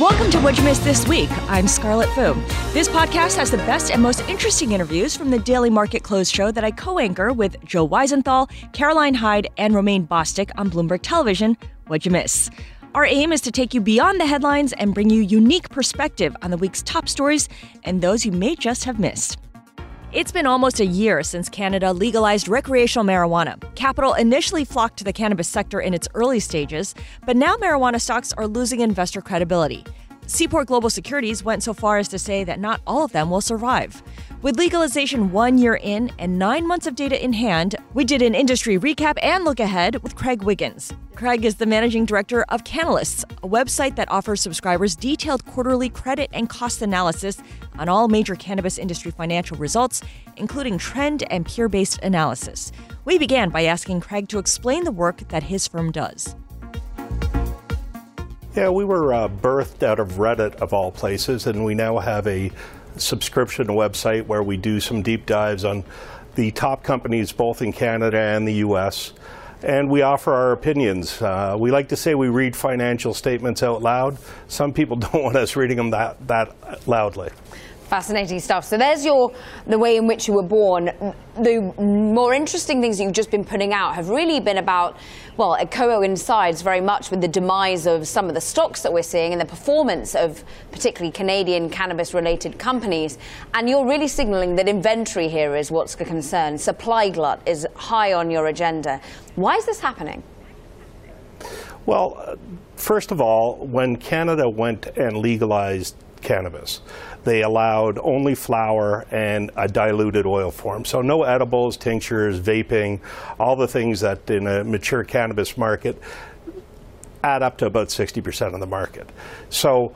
Welcome 0.00 0.30
to 0.30 0.40
What 0.40 0.56
You 0.56 0.64
Missed 0.64 0.82
This 0.82 1.06
Week. 1.06 1.28
I'm 1.50 1.68
Scarlett 1.68 2.08
Fu. 2.14 2.32
This 2.72 2.88
podcast 2.88 3.36
has 3.36 3.50
the 3.50 3.58
best 3.58 3.90
and 3.90 4.02
most 4.02 4.26
interesting 4.30 4.72
interviews 4.72 5.14
from 5.14 5.30
the 5.30 5.38
Daily 5.38 5.68
Market 5.68 6.02
Close 6.02 6.30
show 6.30 6.50
that 6.52 6.64
I 6.64 6.70
co 6.70 6.98
anchor 6.98 7.34
with 7.34 7.62
Joe 7.66 7.86
Weisenthal, 7.86 8.50
Caroline 8.72 9.12
Hyde, 9.12 9.48
and 9.58 9.74
Romaine 9.74 10.06
Bostick 10.06 10.52
on 10.56 10.70
Bloomberg 10.70 11.00
Television. 11.02 11.54
What'd 11.88 12.06
you 12.06 12.12
miss? 12.12 12.48
Our 12.94 13.04
aim 13.04 13.30
is 13.30 13.42
to 13.42 13.50
take 13.50 13.74
you 13.74 13.82
beyond 13.82 14.18
the 14.18 14.26
headlines 14.26 14.72
and 14.72 14.94
bring 14.94 15.10
you 15.10 15.20
unique 15.20 15.68
perspective 15.68 16.34
on 16.40 16.50
the 16.50 16.56
week's 16.56 16.80
top 16.80 17.06
stories 17.06 17.50
and 17.84 18.00
those 18.00 18.24
you 18.24 18.32
may 18.32 18.56
just 18.56 18.84
have 18.84 18.98
missed. 18.98 19.36
It's 20.12 20.32
been 20.32 20.44
almost 20.44 20.80
a 20.80 20.84
year 20.84 21.22
since 21.22 21.48
Canada 21.48 21.92
legalized 21.92 22.48
recreational 22.48 23.06
marijuana. 23.06 23.62
Capital 23.76 24.14
initially 24.14 24.64
flocked 24.64 24.96
to 24.98 25.04
the 25.04 25.12
cannabis 25.12 25.46
sector 25.46 25.80
in 25.80 25.94
its 25.94 26.08
early 26.14 26.40
stages, 26.40 26.96
but 27.24 27.36
now 27.36 27.54
marijuana 27.58 28.00
stocks 28.00 28.32
are 28.32 28.48
losing 28.48 28.80
investor 28.80 29.20
credibility. 29.20 29.84
Seaport 30.26 30.66
Global 30.66 30.90
Securities 30.90 31.44
went 31.44 31.62
so 31.62 31.72
far 31.72 31.98
as 31.98 32.08
to 32.08 32.18
say 32.18 32.42
that 32.42 32.58
not 32.58 32.80
all 32.88 33.04
of 33.04 33.12
them 33.12 33.30
will 33.30 33.40
survive. 33.40 34.02
With 34.42 34.56
legalization 34.58 35.32
one 35.32 35.58
year 35.58 35.78
in 35.82 36.10
and 36.18 36.38
nine 36.38 36.66
months 36.66 36.86
of 36.86 36.94
data 36.94 37.22
in 37.22 37.34
hand, 37.34 37.76
we 37.92 38.06
did 38.06 38.22
an 38.22 38.34
industry 38.34 38.78
recap 38.78 39.18
and 39.22 39.44
look 39.44 39.60
ahead 39.60 40.02
with 40.02 40.16
Craig 40.16 40.42
Wiggins. 40.42 40.94
Craig 41.14 41.44
is 41.44 41.56
the 41.56 41.66
managing 41.66 42.06
director 42.06 42.46
of 42.48 42.64
Cannalysts, 42.64 43.22
a 43.42 43.48
website 43.48 43.96
that 43.96 44.10
offers 44.10 44.40
subscribers 44.40 44.96
detailed 44.96 45.44
quarterly 45.44 45.90
credit 45.90 46.30
and 46.32 46.48
cost 46.48 46.80
analysis 46.80 47.42
on 47.78 47.90
all 47.90 48.08
major 48.08 48.34
cannabis 48.34 48.78
industry 48.78 49.10
financial 49.10 49.58
results, 49.58 50.00
including 50.38 50.78
trend 50.78 51.30
and 51.30 51.44
peer 51.44 51.68
based 51.68 52.00
analysis. 52.02 52.72
We 53.04 53.18
began 53.18 53.50
by 53.50 53.64
asking 53.64 54.00
Craig 54.00 54.28
to 54.28 54.38
explain 54.38 54.84
the 54.84 54.90
work 54.90 55.28
that 55.28 55.42
his 55.42 55.68
firm 55.68 55.92
does. 55.92 56.34
Yeah, 58.56 58.70
we 58.70 58.86
were 58.86 59.12
uh, 59.12 59.28
birthed 59.28 59.82
out 59.82 60.00
of 60.00 60.12
Reddit 60.12 60.54
of 60.56 60.72
all 60.72 60.90
places, 60.90 61.46
and 61.46 61.62
we 61.62 61.74
now 61.74 61.98
have 61.98 62.26
a 62.26 62.50
subscription 62.96 63.66
website 63.68 64.26
where 64.26 64.42
we 64.42 64.56
do 64.56 64.80
some 64.80 65.02
deep 65.02 65.26
dives 65.26 65.64
on 65.64 65.84
the 66.34 66.50
top 66.50 66.82
companies 66.82 67.32
both 67.32 67.62
in 67.62 67.72
Canada 67.72 68.18
and 68.18 68.46
the 68.46 68.54
US. 68.54 69.12
And 69.62 69.90
we 69.90 70.02
offer 70.02 70.32
our 70.32 70.52
opinions. 70.52 71.20
Uh, 71.20 71.56
we 71.58 71.70
like 71.70 71.88
to 71.90 71.96
say 71.96 72.14
we 72.14 72.28
read 72.28 72.56
financial 72.56 73.12
statements 73.12 73.62
out 73.62 73.82
loud. 73.82 74.16
Some 74.48 74.72
people 74.72 74.96
don't 74.96 75.22
want 75.22 75.36
us 75.36 75.56
reading 75.56 75.76
them 75.76 75.90
that, 75.90 76.26
that 76.28 76.54
loudly. 76.88 77.30
Fascinating 77.90 78.38
stuff. 78.38 78.64
So 78.64 78.78
there's 78.78 79.04
your 79.04 79.32
the 79.66 79.76
way 79.76 79.96
in 79.96 80.06
which 80.06 80.28
you 80.28 80.34
were 80.34 80.44
born. 80.44 80.92
The 81.36 81.60
more 81.76 82.32
interesting 82.32 82.80
things 82.80 82.98
that 82.98 83.02
you've 83.02 83.12
just 83.12 83.32
been 83.32 83.44
putting 83.44 83.72
out 83.72 83.96
have 83.96 84.10
really 84.10 84.38
been 84.38 84.58
about, 84.58 84.96
well, 85.36 85.54
it 85.54 85.72
coincides 85.72 86.62
very 86.62 86.80
much 86.80 87.10
with 87.10 87.20
the 87.20 87.26
demise 87.26 87.88
of 87.88 88.06
some 88.06 88.28
of 88.28 88.34
the 88.34 88.40
stocks 88.40 88.82
that 88.82 88.92
we're 88.92 89.02
seeing 89.02 89.32
and 89.32 89.40
the 89.40 89.44
performance 89.44 90.14
of 90.14 90.44
particularly 90.70 91.10
Canadian 91.10 91.68
cannabis-related 91.68 92.60
companies. 92.60 93.18
And 93.54 93.68
you're 93.68 93.84
really 93.84 94.06
signaling 94.06 94.54
that 94.54 94.68
inventory 94.68 95.26
here 95.26 95.56
is 95.56 95.72
what's 95.72 95.96
the 95.96 96.04
concern. 96.04 96.58
Supply 96.58 97.08
glut 97.08 97.42
is 97.44 97.66
high 97.74 98.12
on 98.12 98.30
your 98.30 98.46
agenda. 98.46 99.00
Why 99.34 99.56
is 99.56 99.66
this 99.66 99.80
happening? 99.80 100.22
Well, 101.86 102.16
uh, 102.24 102.36
first 102.76 103.10
of 103.10 103.20
all, 103.20 103.66
when 103.66 103.96
Canada 103.96 104.48
went 104.48 104.86
and 104.96 105.16
legalized 105.16 105.96
cannabis. 106.22 106.80
They 107.24 107.42
allowed 107.42 107.98
only 107.98 108.34
flower 108.34 109.06
and 109.10 109.50
a 109.56 109.68
diluted 109.68 110.26
oil 110.26 110.50
form. 110.50 110.84
So 110.84 111.02
no 111.02 111.24
edibles, 111.24 111.76
tinctures, 111.76 112.40
vaping, 112.40 113.00
all 113.38 113.56
the 113.56 113.68
things 113.68 114.00
that 114.00 114.28
in 114.30 114.46
a 114.46 114.64
mature 114.64 115.04
cannabis 115.04 115.56
market 115.56 116.00
add 117.22 117.42
up 117.42 117.58
to 117.58 117.66
about 117.66 117.88
60% 117.88 118.54
of 118.54 118.60
the 118.60 118.66
market. 118.66 119.08
So 119.50 119.94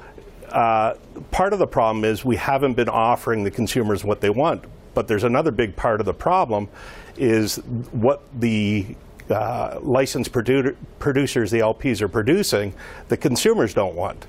uh, 0.51 0.95
part 1.31 1.53
of 1.53 1.59
the 1.59 1.67
problem 1.67 2.05
is 2.05 2.25
we 2.25 2.37
haven't 2.37 2.75
been 2.75 2.89
offering 2.89 3.45
the 3.45 3.51
consumers 3.51 4.05
what 4.05 4.21
they 4.21 4.31
want. 4.31 4.65
But 4.93 5.09
there's 5.09 5.25
another 5.25 5.51
big 5.51 5.75
part 5.75 6.01
of 6.01 6.07
the 6.07 6.15
problem 6.15 6.69
is 7.17 7.57
what 7.93 8.23
the 8.39 8.95
uh, 9.31 9.79
licensed 9.83 10.33
produ- 10.33 10.77
producers, 10.99 11.51
the 11.51 11.61
LPs, 11.61 12.01
are 12.03 12.09
producing, 12.09 12.75
the 13.09 13.17
consumers 13.17 13.75
don't 13.75 13.95
want 13.95 14.27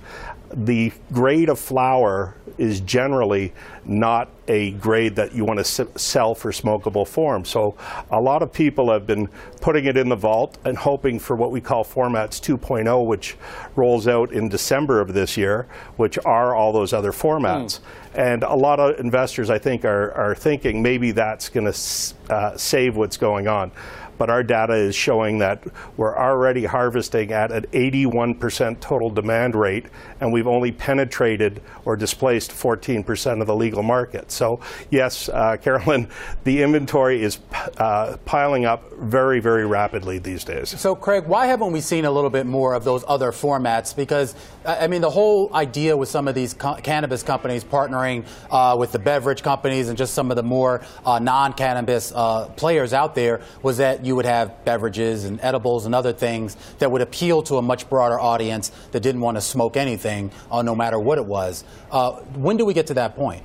the 0.54 0.92
grade 1.12 1.50
of 1.50 1.60
flower 1.60 2.36
is 2.58 2.80
generally 2.82 3.54
not 3.84 4.30
a 4.48 4.72
grade 4.72 5.16
that 5.16 5.34
you 5.34 5.44
want 5.44 5.64
to 5.64 6.00
sell 6.00 6.36
for 6.36 6.52
smokable 6.52 7.08
form. 7.08 7.44
So 7.44 7.76
a 8.12 8.20
lot 8.20 8.42
of 8.42 8.54
people 8.54 8.92
have 8.92 9.08
been 9.08 9.28
putting 9.60 9.86
it 9.86 9.98
in 9.98 10.10
the 10.10 10.16
vault 10.16 10.58
and 10.64 10.78
hoping 10.78 11.20
for 11.20 11.36
what 11.36 11.52
we 11.52 11.62
call 11.62 11.84
formats 11.84 12.40
2.0, 12.40 13.06
which 13.06 13.36
rolls 13.76 14.08
out 14.08 14.32
in 14.32 14.48
December 14.48 15.02
of 15.02 15.14
this 15.14 15.36
year, 15.36 15.68
which 15.98 16.18
are 16.26 16.56
all 16.56 16.72
those 16.72 16.94
other 16.94 17.12
formats. 17.12 17.80
Mm. 17.80 17.82
And 18.16 18.44
a 18.44 18.56
lot 18.56 18.80
of 18.80 19.00
investors, 19.00 19.50
I 19.50 19.58
think, 19.58 19.84
are, 19.84 20.12
are 20.14 20.36
thinking 20.36 20.82
maybe 20.82 21.12
that's 21.12 21.50
going 21.50 21.72
to 21.72 22.34
uh, 22.34 22.56
save 22.56 22.96
what's 22.96 23.18
going 23.18 23.48
on 23.48 23.72
but 24.18 24.30
our 24.30 24.44
data 24.44 24.74
is 24.74 24.96
showing 24.96 25.40
that 25.40 25.64
we're 25.98 26.18
already 26.18 26.66
harvesting 26.66 27.32
at 27.32 27.52
an 27.52 27.66
81% 27.74 28.80
total 28.80 29.10
demand 29.10 29.56
rate, 29.56 29.86
and 30.20 30.32
we've 30.32 30.48
only 30.48 30.72
penetrated 30.72 31.62
or 31.86 31.96
displaced 31.96 32.52
14% 32.52 33.42
of 33.42 33.48
the 33.48 33.56
legal 33.56 33.84
market. 33.84 34.32
So, 34.32 34.60
yes, 34.90 35.30
uh, 35.30 35.58
Carolyn, 35.58 36.10
the 36.44 36.62
inventory 36.62 37.24
is 37.24 37.40
uh, 37.78 38.18
piling 38.26 38.66
up 38.66 38.92
very, 38.94 39.40
very 39.40 39.66
rapidly 39.66 40.20
these 40.20 40.44
days. 40.44 40.80
So, 40.80 40.96
Craig, 40.96 41.26
why 41.26 41.48
haven't 41.48 41.72
we 41.72 41.82
seen 41.82 42.06
a 42.06 42.12
little 42.12 42.30
bit 42.30 42.46
more 42.46 42.74
of 42.74 42.84
those 42.84 43.04
other 43.08 43.32
formats? 43.32 43.96
Because, 43.96 44.36
I 44.66 44.88
mean, 44.88 45.02
the 45.02 45.10
whole 45.10 45.54
idea 45.54 45.96
with 45.96 46.10
some 46.10 46.28
of 46.28 46.36
these 46.36 46.54
co- 46.54 46.76
cannabis 46.76 47.24
companies 47.24 47.64
partnering 47.64 48.26
uh, 48.50 48.76
with 48.78 48.92
the 48.92 49.00
beverage 49.00 49.44
companies 49.44 49.90
and 49.90 49.98
just 49.98 50.14
some 50.14 50.32
of 50.32 50.38
the 50.38 50.44
more 50.44 50.82
uh, 51.06 51.20
non 51.20 51.54
cannabis 51.54 52.12
uh, 52.16 52.48
players 52.56 52.94
out 52.94 53.16
there 53.16 53.42
was 53.62 53.78
that 53.78 54.05
you 54.06 54.16
would 54.16 54.26
have 54.26 54.64
beverages 54.66 55.26
and 55.26 55.40
edibles 55.42 55.86
and 55.86 55.96
other 55.96 56.14
things 56.14 56.56
that 56.80 56.92
would 56.92 57.02
appeal 57.02 57.42
to 57.44 57.58
a 57.58 57.62
much 57.62 57.90
broader 57.90 58.20
audience 58.20 58.72
that 58.92 59.02
didn't 59.02 59.22
want 59.22 59.36
to 59.36 59.42
smoke 59.42 59.76
anything, 59.76 60.32
uh, 60.52 60.62
no 60.62 60.76
matter 60.76 61.00
what 61.00 61.18
it 61.18 61.26
was. 61.26 61.64
Uh, 61.92 62.12
when 62.36 62.58
do 62.58 62.66
we 62.66 62.74
get 62.74 62.88
to 62.88 62.94
that 62.94 63.16
point? 63.16 63.44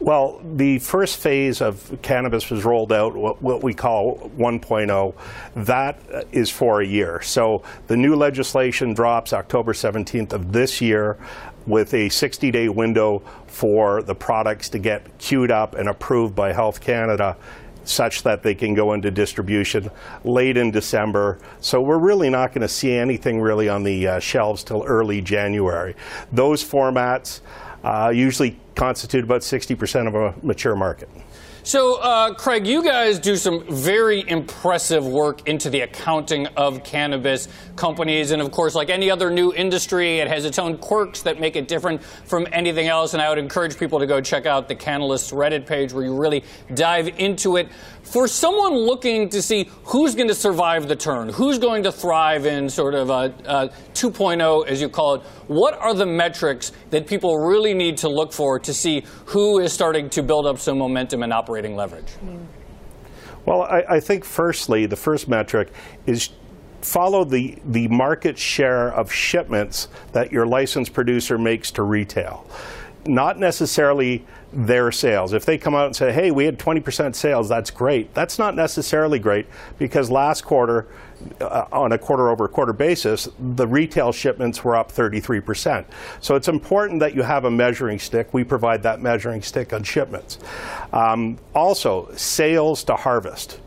Well, 0.00 0.40
the 0.54 0.78
first 0.78 1.16
phase 1.16 1.60
of 1.60 1.98
cannabis 2.02 2.50
was 2.50 2.64
rolled 2.64 2.92
out, 2.92 3.16
what 3.16 3.64
we 3.64 3.74
call 3.74 4.30
1.0. 4.36 5.14
That 5.56 5.98
is 6.30 6.50
for 6.50 6.80
a 6.80 6.86
year. 6.86 7.20
So 7.20 7.64
the 7.88 7.96
new 7.96 8.14
legislation 8.14 8.94
drops 8.94 9.32
October 9.32 9.72
17th 9.72 10.32
of 10.32 10.52
this 10.52 10.80
year 10.80 11.18
with 11.66 11.92
a 11.94 12.08
60 12.08 12.50
day 12.52 12.68
window 12.68 13.22
for 13.48 14.02
the 14.02 14.14
products 14.14 14.68
to 14.70 14.78
get 14.78 15.18
queued 15.18 15.50
up 15.50 15.74
and 15.74 15.88
approved 15.88 16.34
by 16.34 16.52
Health 16.52 16.80
Canada 16.80 17.36
such 17.88 18.22
that 18.22 18.42
they 18.42 18.54
can 18.54 18.74
go 18.74 18.92
into 18.92 19.10
distribution 19.10 19.90
late 20.24 20.56
in 20.56 20.70
December. 20.70 21.38
So 21.60 21.80
we're 21.80 21.98
really 21.98 22.30
not 22.30 22.52
going 22.52 22.62
to 22.62 22.68
see 22.68 22.92
anything 22.92 23.40
really 23.40 23.68
on 23.68 23.82
the 23.82 24.06
uh, 24.06 24.18
shelves 24.20 24.62
till 24.62 24.84
early 24.84 25.20
January. 25.20 25.94
Those 26.32 26.62
formats 26.62 27.40
uh, 27.82 28.12
usually 28.14 28.58
constitute 28.74 29.24
about 29.24 29.40
60% 29.40 30.06
of 30.06 30.14
a 30.14 30.34
mature 30.44 30.76
market. 30.76 31.08
So, 31.68 32.00
uh, 32.00 32.32
Craig, 32.32 32.66
you 32.66 32.82
guys 32.82 33.18
do 33.18 33.36
some 33.36 33.62
very 33.68 34.26
impressive 34.26 35.06
work 35.06 35.46
into 35.46 35.68
the 35.68 35.82
accounting 35.82 36.46
of 36.56 36.82
cannabis 36.82 37.46
companies. 37.76 38.30
And 38.30 38.40
of 38.40 38.50
course, 38.50 38.74
like 38.74 38.88
any 38.88 39.10
other 39.10 39.30
new 39.30 39.52
industry, 39.52 40.20
it 40.20 40.28
has 40.28 40.46
its 40.46 40.58
own 40.58 40.78
quirks 40.78 41.20
that 41.24 41.38
make 41.40 41.56
it 41.56 41.68
different 41.68 42.02
from 42.02 42.46
anything 42.52 42.88
else. 42.88 43.12
And 43.12 43.20
I 43.20 43.28
would 43.28 43.36
encourage 43.36 43.78
people 43.78 43.98
to 43.98 44.06
go 44.06 44.18
check 44.18 44.46
out 44.46 44.66
the 44.66 44.74
Cannalysts 44.74 45.30
Reddit 45.30 45.66
page 45.66 45.92
where 45.92 46.02
you 46.02 46.18
really 46.18 46.42
dive 46.72 47.08
into 47.18 47.56
it. 47.56 47.68
For 48.02 48.26
someone 48.26 48.72
looking 48.74 49.28
to 49.28 49.42
see 49.42 49.68
who's 49.84 50.14
going 50.14 50.28
to 50.28 50.34
survive 50.34 50.88
the 50.88 50.96
turn, 50.96 51.28
who's 51.28 51.58
going 51.58 51.82
to 51.82 51.92
thrive 51.92 52.46
in 52.46 52.70
sort 52.70 52.94
of 52.94 53.10
a, 53.10 53.34
a 53.44 53.68
2.0, 53.92 54.66
as 54.66 54.80
you 54.80 54.88
call 54.88 55.16
it, 55.16 55.22
what 55.48 55.74
are 55.74 55.92
the 55.92 56.06
metrics 56.06 56.72
that 56.88 57.06
people 57.06 57.36
really 57.36 57.74
need 57.74 57.98
to 57.98 58.08
look 58.08 58.32
for 58.32 58.58
to 58.60 58.72
see 58.72 59.04
who 59.26 59.58
is 59.58 59.72
starting 59.72 60.08
to 60.10 60.22
build 60.22 60.46
up 60.46 60.58
some 60.58 60.78
momentum 60.78 61.22
and 61.22 61.34
operating 61.58 61.76
leverage? 61.76 62.12
Well, 63.44 63.62
I, 63.62 63.84
I 63.88 64.00
think 64.00 64.24
firstly, 64.24 64.86
the 64.86 64.96
first 64.96 65.28
metric 65.28 65.72
is 66.06 66.30
follow 66.82 67.24
the, 67.24 67.58
the 67.64 67.88
market 67.88 68.38
share 68.38 68.92
of 68.92 69.10
shipments 69.12 69.88
that 70.12 70.30
your 70.30 70.46
licensed 70.46 70.92
producer 70.92 71.36
makes 71.36 71.72
to 71.72 71.82
retail. 71.82 72.46
Not 73.06 73.38
necessarily 73.38 74.24
their 74.52 74.92
sales. 74.92 75.32
If 75.32 75.44
they 75.44 75.58
come 75.58 75.74
out 75.74 75.86
and 75.86 75.96
say, 75.96 76.12
hey, 76.12 76.30
we 76.30 76.44
had 76.44 76.58
20% 76.58 77.14
sales, 77.16 77.48
that's 77.48 77.70
great. 77.70 78.14
That's 78.14 78.38
not 78.38 78.54
necessarily 78.54 79.18
great 79.18 79.46
because 79.78 80.10
last 80.10 80.44
quarter, 80.44 80.86
uh, 81.40 81.66
on 81.72 81.92
a 81.92 81.98
quarter 81.98 82.28
over 82.28 82.48
quarter 82.48 82.72
basis, 82.72 83.28
the 83.56 83.66
retail 83.66 84.12
shipments 84.12 84.62
were 84.64 84.76
up 84.76 84.92
33%. 84.92 85.84
So 86.20 86.34
it's 86.34 86.48
important 86.48 87.00
that 87.00 87.14
you 87.14 87.22
have 87.22 87.44
a 87.44 87.50
measuring 87.50 87.98
stick. 87.98 88.32
We 88.32 88.44
provide 88.44 88.82
that 88.84 89.00
measuring 89.00 89.42
stick 89.42 89.72
on 89.72 89.82
shipments. 89.82 90.38
Um, 90.92 91.38
also, 91.54 92.10
sales 92.14 92.84
to 92.84 92.96
harvest. 92.96 93.60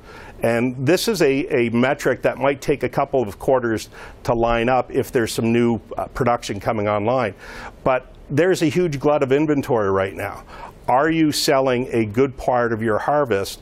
And 0.44 0.76
this 0.86 1.08
is 1.08 1.22
a, 1.22 1.46
a 1.56 1.70
metric 1.70 2.24
that 2.24 2.38
might 2.38 2.62
take 2.62 2.84
a 2.84 2.90
couple 2.90 3.22
of 3.22 3.38
quarters 3.38 3.90
to 4.24 4.34
line 4.34 4.70
up 4.70 4.92
if 4.92 5.12
there's 5.12 5.32
some 5.32 5.54
new 5.54 5.80
uh, 5.98 6.08
production 6.08 6.60
coming 6.60 6.88
online. 6.88 7.36
But 7.84 8.14
there's 8.30 8.62
a 8.62 8.68
huge 8.68 9.00
glut 9.00 9.24
of 9.24 9.32
inventory 9.32 9.92
right 9.92 10.16
now. 10.16 10.44
Are 10.88 11.12
you 11.12 11.32
selling 11.32 11.88
a 11.92 12.06
good 12.06 12.36
part 12.38 12.74
of 12.74 12.82
your 12.82 12.98
harvest? 12.98 13.62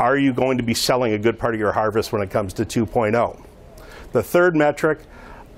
Are 0.00 0.16
you 0.16 0.32
going 0.32 0.56
to 0.56 0.64
be 0.64 0.72
selling 0.72 1.12
a 1.12 1.18
good 1.18 1.38
part 1.38 1.52
of 1.52 1.60
your 1.60 1.72
harvest 1.72 2.10
when 2.10 2.22
it 2.22 2.30
comes 2.30 2.54
to 2.54 2.64
2.0? 2.64 3.44
The 4.12 4.22
third 4.22 4.56
metric, 4.56 5.00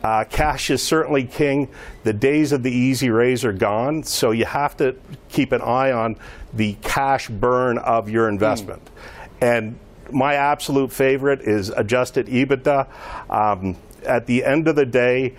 uh, 0.02 0.24
cash 0.24 0.68
is 0.68 0.82
certainly 0.82 1.22
king. 1.22 1.68
The 2.02 2.12
days 2.12 2.50
of 2.50 2.64
the 2.64 2.72
easy 2.72 3.08
raise 3.08 3.44
are 3.44 3.52
gone, 3.52 4.02
so 4.02 4.32
you 4.32 4.44
have 4.44 4.76
to 4.78 4.96
keep 5.28 5.52
an 5.52 5.62
eye 5.62 5.92
on 5.92 6.16
the 6.52 6.74
cash 6.82 7.28
burn 7.28 7.78
of 7.78 8.10
your 8.10 8.28
investment. 8.28 8.84
Mm. 8.84 8.90
And 9.40 9.78
my 10.10 10.34
absolute 10.34 10.92
favorite 10.92 11.42
is 11.42 11.68
adjusted 11.68 12.26
EBITDA. 12.26 12.88
Um, 13.30 13.76
at 14.04 14.26
the 14.26 14.44
end 14.44 14.66
of 14.66 14.74
the 14.74 14.84
day, 14.84 15.36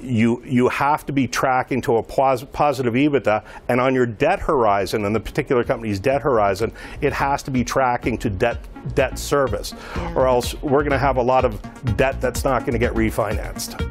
you 0.00 0.42
you 0.44 0.68
have 0.68 1.06
to 1.06 1.12
be 1.12 1.26
tracking 1.26 1.80
to 1.82 1.96
a 1.96 2.02
pos- 2.02 2.44
positive 2.44 2.94
EBITDA, 2.94 3.44
and 3.68 3.80
on 3.80 3.94
your 3.94 4.06
debt 4.06 4.40
horizon, 4.40 5.04
and 5.04 5.14
the 5.14 5.20
particular 5.20 5.64
company's 5.64 5.98
debt 5.98 6.22
horizon, 6.22 6.72
it 7.00 7.12
has 7.12 7.42
to 7.44 7.50
be 7.50 7.64
tracking 7.64 8.18
to 8.18 8.30
debt 8.30 8.58
debt 8.94 9.18
service, 9.18 9.74
yeah. 9.96 10.14
or 10.14 10.26
else 10.26 10.54
we're 10.62 10.82
going 10.82 10.90
to 10.90 10.98
have 10.98 11.16
a 11.16 11.22
lot 11.22 11.44
of 11.44 11.60
debt 11.96 12.20
that's 12.20 12.44
not 12.44 12.60
going 12.60 12.72
to 12.72 12.78
get 12.78 12.94
refinanced. 12.94 13.82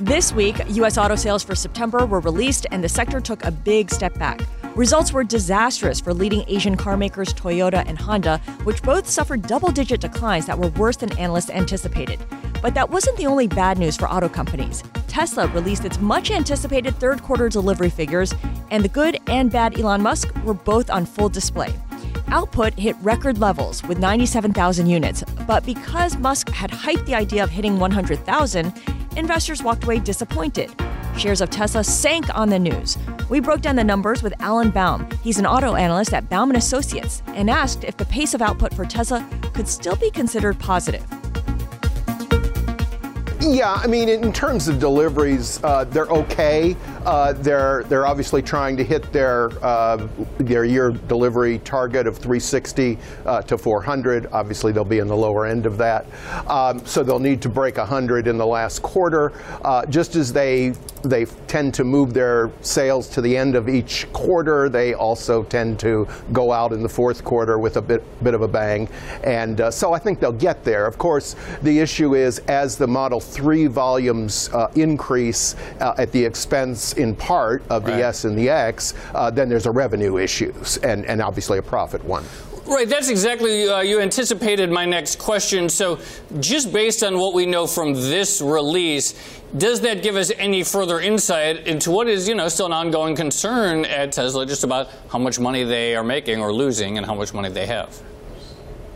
This 0.00 0.32
week, 0.32 0.56
U.S. 0.68 0.96
auto 0.96 1.14
sales 1.14 1.44
for 1.44 1.54
September 1.54 2.06
were 2.06 2.20
released, 2.20 2.66
and 2.70 2.82
the 2.82 2.88
sector 2.88 3.20
took 3.20 3.44
a 3.44 3.50
big 3.50 3.90
step 3.90 4.18
back. 4.18 4.40
Results 4.76 5.12
were 5.12 5.24
disastrous 5.24 6.00
for 6.00 6.14
leading 6.14 6.44
Asian 6.46 6.76
carmakers 6.76 7.34
Toyota 7.34 7.82
and 7.86 7.98
Honda, 7.98 8.38
which 8.62 8.82
both 8.82 9.08
suffered 9.08 9.42
double 9.42 9.72
digit 9.72 10.00
declines 10.00 10.46
that 10.46 10.56
were 10.56 10.68
worse 10.68 10.96
than 10.96 11.16
analysts 11.18 11.50
anticipated. 11.50 12.20
But 12.62 12.74
that 12.74 12.88
wasn't 12.88 13.16
the 13.16 13.26
only 13.26 13.48
bad 13.48 13.78
news 13.78 13.96
for 13.96 14.08
auto 14.08 14.28
companies. 14.28 14.84
Tesla 15.08 15.48
released 15.48 15.84
its 15.84 16.00
much 16.00 16.30
anticipated 16.30 16.94
third 16.96 17.20
quarter 17.22 17.48
delivery 17.48 17.90
figures, 17.90 18.32
and 18.70 18.84
the 18.84 18.88
good 18.88 19.18
and 19.26 19.50
bad 19.50 19.78
Elon 19.78 20.02
Musk 20.02 20.32
were 20.44 20.54
both 20.54 20.88
on 20.88 21.04
full 21.04 21.28
display. 21.28 21.74
Output 22.28 22.74
hit 22.74 22.94
record 23.02 23.38
levels 23.38 23.82
with 23.82 23.98
97,000 23.98 24.86
units, 24.86 25.24
but 25.48 25.66
because 25.66 26.16
Musk 26.16 26.48
had 26.50 26.70
hyped 26.70 27.06
the 27.06 27.14
idea 27.16 27.42
of 27.42 27.50
hitting 27.50 27.80
100,000, 27.80 28.72
investors 29.16 29.64
walked 29.64 29.82
away 29.82 29.98
disappointed. 29.98 30.70
Shares 31.16 31.40
of 31.40 31.50
Tesla 31.50 31.82
sank 31.82 32.32
on 32.38 32.50
the 32.50 32.58
news. 32.58 32.96
We 33.30 33.38
broke 33.38 33.60
down 33.60 33.76
the 33.76 33.84
numbers 33.84 34.24
with 34.24 34.34
Alan 34.40 34.70
Baum. 34.70 35.08
He's 35.22 35.38
an 35.38 35.46
auto 35.46 35.76
analyst 35.76 36.12
at 36.12 36.28
Baum 36.28 36.50
Associates 36.50 37.22
and 37.28 37.48
asked 37.48 37.84
if 37.84 37.96
the 37.96 38.04
pace 38.06 38.34
of 38.34 38.42
output 38.42 38.74
for 38.74 38.84
Tesla 38.84 39.24
could 39.54 39.68
still 39.68 39.94
be 39.94 40.10
considered 40.10 40.58
positive. 40.58 41.06
Yeah, 43.40 43.72
I 43.72 43.86
mean, 43.86 44.08
in 44.08 44.32
terms 44.32 44.66
of 44.66 44.80
deliveries, 44.80 45.62
uh, 45.62 45.84
they're 45.84 46.08
okay. 46.08 46.76
Uh, 47.04 47.32
they're 47.32 47.84
they're 47.84 48.06
obviously 48.06 48.42
trying 48.42 48.76
to 48.76 48.84
hit 48.84 49.10
their 49.12 49.50
uh, 49.64 50.06
their 50.38 50.64
year 50.64 50.90
delivery 50.90 51.58
target 51.60 52.06
of 52.06 52.16
360 52.16 52.98
uh, 53.24 53.40
to 53.42 53.56
400. 53.56 54.26
Obviously, 54.32 54.70
they'll 54.72 54.84
be 54.84 54.98
in 54.98 55.08
the 55.08 55.16
lower 55.16 55.46
end 55.46 55.64
of 55.64 55.78
that, 55.78 56.04
um, 56.46 56.84
so 56.84 57.02
they'll 57.02 57.18
need 57.18 57.40
to 57.40 57.48
break 57.48 57.78
100 57.78 58.26
in 58.26 58.36
the 58.36 58.46
last 58.46 58.82
quarter. 58.82 59.32
Uh, 59.64 59.86
just 59.86 60.14
as 60.14 60.32
they 60.32 60.74
they 61.02 61.24
tend 61.46 61.72
to 61.72 61.84
move 61.84 62.12
their 62.12 62.50
sales 62.60 63.08
to 63.08 63.22
the 63.22 63.34
end 63.34 63.54
of 63.54 63.70
each 63.70 64.06
quarter, 64.12 64.68
they 64.68 64.92
also 64.92 65.42
tend 65.44 65.78
to 65.80 66.06
go 66.32 66.52
out 66.52 66.72
in 66.72 66.82
the 66.82 66.88
fourth 66.88 67.24
quarter 67.24 67.58
with 67.58 67.78
a 67.78 67.82
bit 67.82 68.02
bit 68.22 68.34
of 68.34 68.42
a 68.42 68.48
bang, 68.48 68.86
and 69.24 69.62
uh, 69.62 69.70
so 69.70 69.94
I 69.94 69.98
think 69.98 70.20
they'll 70.20 70.32
get 70.32 70.64
there. 70.64 70.84
Of 70.84 70.98
course, 70.98 71.34
the 71.62 71.78
issue 71.78 72.14
is 72.14 72.40
as 72.40 72.76
the 72.76 72.86
Model 72.86 73.20
3 73.20 73.68
volumes 73.68 74.50
increase 74.74 75.56
at 75.80 76.12
the 76.12 76.22
expense 76.22 76.89
in 76.94 77.14
part 77.14 77.62
of 77.70 77.84
the 77.84 77.92
right. 77.92 78.02
S 78.02 78.24
and 78.24 78.36
the 78.36 78.48
X, 78.48 78.94
uh, 79.14 79.30
then 79.30 79.48
there's 79.48 79.66
a 79.66 79.70
revenue 79.70 80.18
issues 80.18 80.76
and, 80.78 81.04
and 81.06 81.20
obviously 81.20 81.58
a 81.58 81.62
profit 81.62 82.04
one. 82.04 82.24
Right, 82.66 82.88
that's 82.88 83.08
exactly, 83.08 83.68
uh, 83.68 83.80
you 83.80 84.00
anticipated 84.00 84.70
my 84.70 84.84
next 84.84 85.18
question. 85.18 85.68
So, 85.68 85.98
just 86.38 86.72
based 86.72 87.02
on 87.02 87.18
what 87.18 87.34
we 87.34 87.44
know 87.44 87.66
from 87.66 87.94
this 87.94 88.40
release, 88.40 89.14
does 89.56 89.80
that 89.80 90.04
give 90.04 90.14
us 90.14 90.30
any 90.38 90.62
further 90.62 91.00
insight 91.00 91.66
into 91.66 91.90
what 91.90 92.06
is, 92.06 92.28
you 92.28 92.36
know, 92.36 92.48
still 92.48 92.66
an 92.66 92.72
ongoing 92.72 93.16
concern 93.16 93.84
at 93.86 94.12
Tesla, 94.12 94.46
just 94.46 94.62
about 94.62 94.88
how 95.08 95.18
much 95.18 95.40
money 95.40 95.64
they 95.64 95.96
are 95.96 96.04
making 96.04 96.40
or 96.40 96.52
losing 96.52 96.96
and 96.96 97.04
how 97.04 97.14
much 97.14 97.34
money 97.34 97.48
they 97.48 97.66
have? 97.66 98.00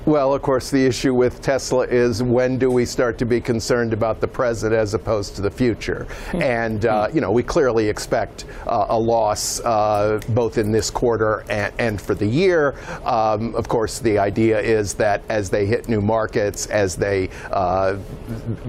Well, 0.06 0.34
of 0.34 0.42
course, 0.42 0.70
the 0.70 0.84
issue 0.84 1.14
with 1.14 1.40
Tesla 1.40 1.86
is 1.86 2.22
when 2.22 2.58
do 2.58 2.70
we 2.70 2.84
start 2.84 3.16
to 3.18 3.24
be 3.24 3.40
concerned 3.40 3.94
about 3.94 4.20
the 4.20 4.28
present 4.28 4.74
as 4.74 4.92
opposed 4.92 5.34
to 5.36 5.42
the 5.42 5.50
future? 5.50 6.06
Hmm. 6.30 6.42
and, 6.42 6.84
uh, 6.84 7.08
you 7.10 7.22
know, 7.22 7.32
we 7.32 7.42
clearly 7.42 7.88
expect 7.88 8.44
uh, 8.66 8.86
a 8.90 8.98
loss 8.98 9.60
uh, 9.60 10.20
both 10.28 10.58
in 10.58 10.70
this 10.70 10.90
quarter 10.90 11.44
and, 11.48 11.72
and 11.78 12.00
for 12.00 12.14
the 12.14 12.26
year. 12.26 12.74
Um, 13.04 13.54
of 13.54 13.66
course, 13.66 13.98
the 13.98 14.18
idea 14.18 14.60
is 14.60 14.92
that 14.94 15.22
as 15.30 15.48
they 15.48 15.64
hit 15.64 15.88
new 15.88 16.02
markets, 16.02 16.66
as 16.66 16.96
they 16.96 17.30
uh, 17.50 17.96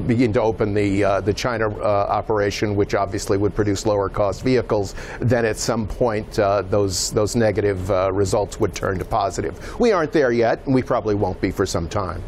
begin 0.07 0.31
to 0.33 0.41
open 0.41 0.73
the, 0.73 1.03
uh, 1.03 1.21
the 1.21 1.33
China 1.33 1.69
uh, 1.69 1.83
operation, 1.83 2.77
which 2.77 2.95
obviously 2.95 3.37
would 3.37 3.53
produce 3.53 3.85
lower 3.85 4.07
cost 4.07 4.41
vehicles, 4.41 4.95
then 5.19 5.43
at 5.43 5.57
some 5.57 5.85
point 5.85 6.31
those, 6.31 7.11
those 7.11 7.35
negative 7.35 7.89
results 7.89 8.57
would 8.57 8.73
turn 8.73 8.97
to 8.99 9.05
positive. 9.05 9.79
We 9.81 9.91
aren't 9.91 10.13
there 10.13 10.31
yet, 10.31 10.65
and 10.65 10.73
we 10.73 10.81
probably 10.81 11.24
won't 11.25 11.41
be 11.41 11.49
for 11.49 11.65
some 11.65 11.89
time. 11.89 12.21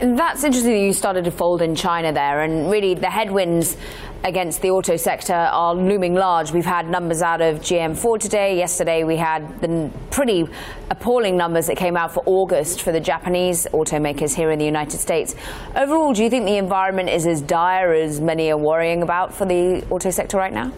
That's 0.00 0.42
interesting 0.42 0.72
that 0.72 0.80
you 0.80 0.94
started 0.94 1.24
to 1.24 1.30
fold 1.30 1.60
in 1.60 1.74
China 1.74 2.12
there, 2.12 2.40
and 2.40 2.70
really 2.70 2.94
the 2.94 3.10
headwinds 3.10 3.76
against 4.24 4.62
the 4.62 4.70
auto 4.70 4.96
sector 4.96 5.34
are 5.34 5.74
looming 5.74 6.14
large. 6.14 6.50
We've 6.50 6.64
had 6.64 6.88
numbers 6.88 7.20
out 7.20 7.42
of 7.42 7.60
GM 7.60 7.94
Ford 7.94 8.22
today. 8.22 8.56
Yesterday 8.56 9.04
we 9.04 9.16
had 9.16 9.60
the 9.60 9.90
pretty 10.10 10.46
appalling 10.90 11.36
numbers 11.36 11.66
that 11.66 11.76
came 11.76 11.96
out 11.96 12.14
for 12.14 12.22
August 12.24 12.80
for 12.80 12.90
the 12.90 13.00
Japanese 13.00 13.66
automakers 13.72 14.34
here 14.34 14.50
in 14.50 14.58
the 14.58 14.64
United 14.64 14.98
States. 14.98 15.36
Overall, 15.76 16.14
do 16.14 16.24
you 16.24 16.30
think 16.30 16.46
the 16.46 16.56
environment 16.56 17.10
is 17.10 17.26
as 17.26 17.42
dire 17.42 17.92
as 17.92 18.18
many 18.18 18.50
are 18.50 18.56
worrying 18.56 19.02
about 19.02 19.34
for 19.34 19.44
the 19.44 19.84
auto 19.90 20.10
sector 20.10 20.38
right 20.38 20.54
now? 20.54 20.72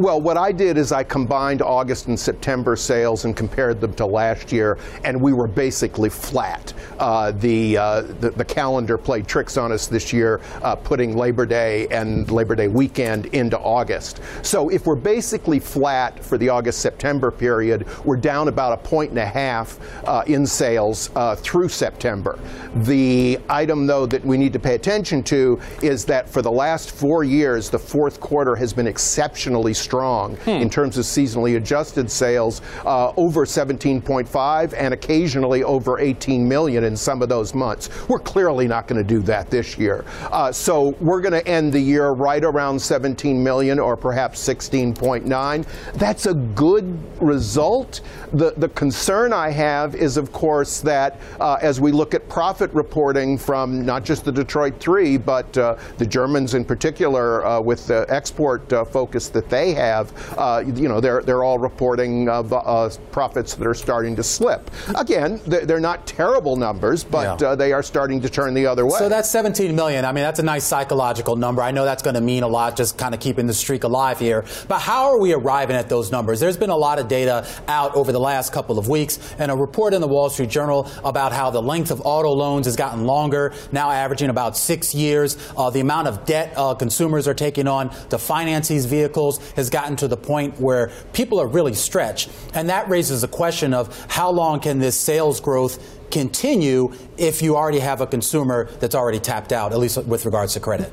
Well, 0.00 0.18
what 0.18 0.38
I 0.38 0.50
did 0.50 0.78
is 0.78 0.92
I 0.92 1.04
combined 1.04 1.60
August 1.60 2.06
and 2.06 2.18
September 2.18 2.74
sales 2.74 3.26
and 3.26 3.36
compared 3.36 3.82
them 3.82 3.92
to 3.96 4.06
last 4.06 4.50
year, 4.50 4.78
and 5.04 5.20
we 5.20 5.34
were 5.34 5.46
basically 5.46 6.08
flat. 6.08 6.72
Uh, 6.98 7.32
the, 7.32 7.76
uh, 7.76 8.00
the, 8.20 8.30
the 8.30 8.44
calendar 8.46 8.96
played 8.96 9.28
tricks 9.28 9.58
on 9.58 9.72
us 9.72 9.88
this 9.88 10.10
year, 10.10 10.40
uh, 10.62 10.74
putting 10.74 11.18
Labor 11.18 11.44
Day 11.44 11.86
and 11.88 12.30
Labor 12.30 12.54
Day 12.54 12.66
weekend 12.66 13.26
into 13.26 13.58
August. 13.58 14.22
So 14.40 14.70
if 14.70 14.86
we're 14.86 14.96
basically 14.96 15.58
flat 15.58 16.24
for 16.24 16.38
the 16.38 16.48
August-September 16.48 17.30
period, 17.30 17.86
we're 18.06 18.16
down 18.16 18.48
about 18.48 18.72
a 18.72 18.78
point 18.78 19.10
and 19.10 19.18
a 19.18 19.26
half 19.26 19.78
uh, 20.08 20.22
in 20.26 20.46
sales 20.46 21.10
uh, 21.14 21.36
through 21.36 21.68
September. 21.68 22.38
The 22.74 23.38
item, 23.50 23.86
though, 23.86 24.06
that 24.06 24.24
we 24.24 24.38
need 24.38 24.54
to 24.54 24.58
pay 24.58 24.76
attention 24.76 25.22
to 25.24 25.60
is 25.82 26.06
that 26.06 26.26
for 26.26 26.40
the 26.40 26.50
last 26.50 26.90
four 26.90 27.22
years, 27.22 27.68
the 27.68 27.78
fourth 27.78 28.18
quarter 28.18 28.56
has 28.56 28.72
been 28.72 28.86
exceptionally 28.86 29.74
strong 29.74 29.89
strong 29.90 30.36
hmm. 30.36 30.50
in 30.50 30.70
terms 30.70 30.96
of 30.98 31.04
seasonally 31.04 31.56
adjusted 31.56 32.08
sales, 32.08 32.62
uh, 32.86 33.12
over 33.16 33.44
17.5 33.44 34.72
and 34.78 34.94
occasionally 34.94 35.64
over 35.64 35.98
18 35.98 36.46
million 36.46 36.84
in 36.84 36.96
some 36.96 37.22
of 37.22 37.28
those 37.28 37.54
months. 37.54 37.90
We're 38.08 38.20
clearly 38.20 38.68
not 38.68 38.86
going 38.86 39.04
to 39.04 39.08
do 39.16 39.20
that 39.22 39.50
this 39.50 39.76
year. 39.76 40.04
Uh, 40.30 40.52
so 40.52 40.90
we're 41.00 41.20
going 41.20 41.32
to 41.32 41.44
end 41.44 41.72
the 41.72 41.80
year 41.80 42.10
right 42.10 42.44
around 42.44 42.78
17 42.78 43.42
million 43.42 43.80
or 43.80 43.96
perhaps 43.96 44.38
16.9. 44.46 45.66
That's 45.94 46.26
a 46.26 46.34
good 46.34 46.96
result. 47.20 48.00
The, 48.32 48.52
the 48.58 48.68
concern 48.68 49.32
I 49.32 49.50
have 49.50 49.96
is, 49.96 50.16
of 50.16 50.30
course, 50.30 50.80
that 50.82 51.18
uh, 51.40 51.58
as 51.60 51.80
we 51.80 51.90
look 51.90 52.14
at 52.14 52.28
profit 52.28 52.72
reporting 52.72 53.36
from 53.36 53.84
not 53.84 54.04
just 54.04 54.24
the 54.24 54.30
Detroit 54.30 54.78
3, 54.78 55.16
but 55.16 55.58
uh, 55.58 55.76
the 55.98 56.06
Germans 56.06 56.54
in 56.54 56.64
particular 56.64 57.44
uh, 57.44 57.60
with 57.60 57.88
the 57.88 58.06
export 58.08 58.72
uh, 58.72 58.84
focus 58.84 59.28
that 59.30 59.50
they 59.50 59.69
they 59.74 59.80
have, 59.80 60.12
uh, 60.38 60.62
you 60.66 60.88
know, 60.88 61.00
they're 61.00 61.22
they're 61.22 61.44
all 61.44 61.58
reporting 61.58 62.28
uh, 62.28 62.42
uh, 62.42 62.90
profits 63.12 63.54
that 63.54 63.66
are 63.66 63.74
starting 63.74 64.16
to 64.16 64.22
slip. 64.22 64.70
Again, 64.96 65.40
they're, 65.46 65.66
they're 65.66 65.80
not 65.80 66.06
terrible 66.06 66.56
numbers, 66.56 67.04
but 67.04 67.40
Yeah. 67.40 67.48
uh, 67.48 67.54
they 67.54 67.72
are 67.72 67.82
starting 67.82 68.20
to 68.22 68.28
turn 68.28 68.54
the 68.54 68.66
other 68.66 68.84
way. 68.84 68.98
So 68.98 69.08
that's 69.08 69.30
17 69.30 69.74
million. 69.76 70.04
I 70.04 70.12
mean, 70.12 70.24
that's 70.24 70.38
a 70.40 70.42
nice 70.44 70.64
psychological 70.64 71.36
number. 71.36 71.62
I 71.62 71.70
know 71.70 71.84
that's 71.84 72.02
going 72.02 72.14
to 72.14 72.20
mean 72.20 72.42
a 72.42 72.48
lot, 72.48 72.76
just 72.76 72.98
kind 72.98 73.14
of 73.14 73.20
keeping 73.20 73.46
the 73.46 73.54
streak 73.54 73.84
alive 73.84 74.18
here. 74.18 74.44
But 74.68 74.80
how 74.80 75.10
are 75.10 75.18
we 75.20 75.32
arriving 75.32 75.76
at 75.76 75.88
those 75.88 76.10
numbers? 76.10 76.40
There's 76.40 76.56
been 76.56 76.70
a 76.70 76.76
lot 76.76 76.98
of 76.98 77.08
data 77.08 77.46
out 77.68 77.94
over 77.94 78.12
the 78.12 78.20
last 78.20 78.52
couple 78.52 78.78
of 78.78 78.88
weeks, 78.88 79.18
and 79.38 79.50
a 79.50 79.56
report 79.56 79.94
in 79.94 80.00
the 80.00 80.08
Wall 80.08 80.30
Street 80.30 80.50
Journal 80.50 80.88
about 81.04 81.32
how 81.32 81.50
the 81.50 81.62
length 81.62 81.90
of 81.90 82.00
auto 82.04 82.30
loans 82.32 82.66
has 82.66 82.76
gotten 82.76 83.04
longer, 83.06 83.52
now 83.72 83.90
averaging 83.90 84.30
about 84.30 84.56
six 84.56 84.94
years. 84.94 85.36
Uh, 85.56 85.70
the 85.70 85.80
amount 85.80 86.08
of 86.08 86.24
debt 86.24 86.52
uh, 86.56 86.74
consumers 86.74 87.28
are 87.28 87.34
taking 87.34 87.68
on 87.68 87.90
to 88.08 88.18
finance 88.18 88.68
these 88.68 88.86
vehicles 88.86 89.38
has 89.60 89.70
gotten 89.70 89.94
to 89.96 90.08
the 90.08 90.16
point 90.16 90.58
where 90.58 90.90
people 91.12 91.38
are 91.38 91.46
really 91.46 91.74
stretched. 91.74 92.30
And 92.54 92.68
that 92.70 92.88
raises 92.88 93.20
the 93.20 93.28
question 93.28 93.72
of 93.72 94.06
how 94.10 94.30
long 94.30 94.60
can 94.60 94.78
this 94.78 94.98
sales 94.98 95.40
growth 95.40 95.78
continue 96.10 96.92
if 97.16 97.42
you 97.42 97.56
already 97.56 97.78
have 97.78 98.00
a 98.00 98.06
consumer 98.06 98.64
that's 98.80 98.94
already 98.94 99.20
tapped 99.20 99.52
out, 99.52 99.72
at 99.72 99.78
least 99.78 99.96
with 100.04 100.24
regards 100.24 100.54
to 100.54 100.60
credit. 100.60 100.92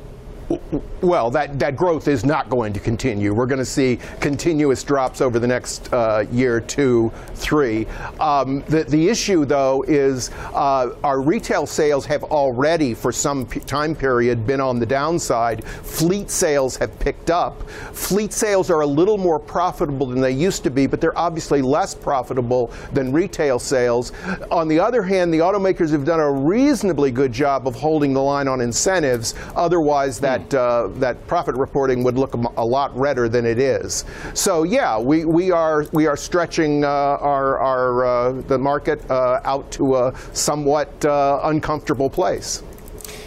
Well, 1.01 1.29
that, 1.31 1.59
that 1.59 1.75
growth 1.75 2.07
is 2.07 2.23
not 2.23 2.49
going 2.49 2.71
to 2.73 2.79
continue. 2.79 3.33
We're 3.33 3.47
going 3.47 3.59
to 3.59 3.65
see 3.65 3.99
continuous 4.21 4.81
drops 4.83 5.19
over 5.19 5.39
the 5.39 5.47
next 5.47 5.91
uh, 5.91 6.25
year, 6.31 6.61
two, 6.61 7.11
three. 7.33 7.85
Um, 8.19 8.61
the, 8.67 8.85
the 8.85 9.09
issue, 9.09 9.43
though, 9.43 9.83
is 9.83 10.31
uh, 10.53 10.95
our 11.03 11.21
retail 11.21 11.65
sales 11.65 12.05
have 12.05 12.23
already, 12.23 12.93
for 12.93 13.11
some 13.11 13.45
time 13.45 13.93
period, 13.93 14.47
been 14.47 14.61
on 14.61 14.79
the 14.79 14.85
downside. 14.85 15.65
Fleet 15.65 16.29
sales 16.29 16.77
have 16.77 16.97
picked 16.99 17.29
up. 17.29 17.69
Fleet 17.69 18.31
sales 18.31 18.69
are 18.69 18.81
a 18.81 18.87
little 18.87 19.17
more 19.17 19.39
profitable 19.39 20.05
than 20.05 20.21
they 20.21 20.31
used 20.31 20.63
to 20.63 20.69
be, 20.69 20.87
but 20.87 21.01
they're 21.01 21.17
obviously 21.17 21.61
less 21.61 21.93
profitable 21.93 22.71
than 22.93 23.11
retail 23.11 23.59
sales. 23.59 24.13
On 24.49 24.69
the 24.69 24.79
other 24.79 25.03
hand, 25.03 25.33
the 25.33 25.39
automakers 25.39 25.91
have 25.91 26.05
done 26.05 26.21
a 26.21 26.31
reasonably 26.31 27.11
good 27.11 27.33
job 27.33 27.67
of 27.67 27.75
holding 27.75 28.13
the 28.13 28.21
line 28.21 28.47
on 28.47 28.61
incentives. 28.61 29.35
Otherwise, 29.55 30.19
that 30.21 30.36
uh, 30.53 30.87
that 30.95 31.25
profit 31.27 31.55
reporting 31.55 32.03
would 32.03 32.17
look 32.17 32.33
a 32.33 32.65
lot 32.65 32.97
redder 32.97 33.29
than 33.29 33.45
it 33.45 33.59
is. 33.59 34.05
So 34.33 34.63
yeah, 34.63 34.99
we, 34.99 35.25
we 35.25 35.51
are 35.51 35.85
we 35.91 36.07
are 36.07 36.17
stretching 36.17 36.83
uh, 36.83 36.87
our 36.87 37.59
our 37.59 38.05
uh, 38.05 38.31
the 38.47 38.57
market 38.57 38.99
uh, 39.09 39.39
out 39.43 39.69
to 39.71 39.95
a 39.95 40.13
somewhat 40.33 41.05
uh, 41.05 41.39
uncomfortable 41.43 42.09
place. 42.09 42.63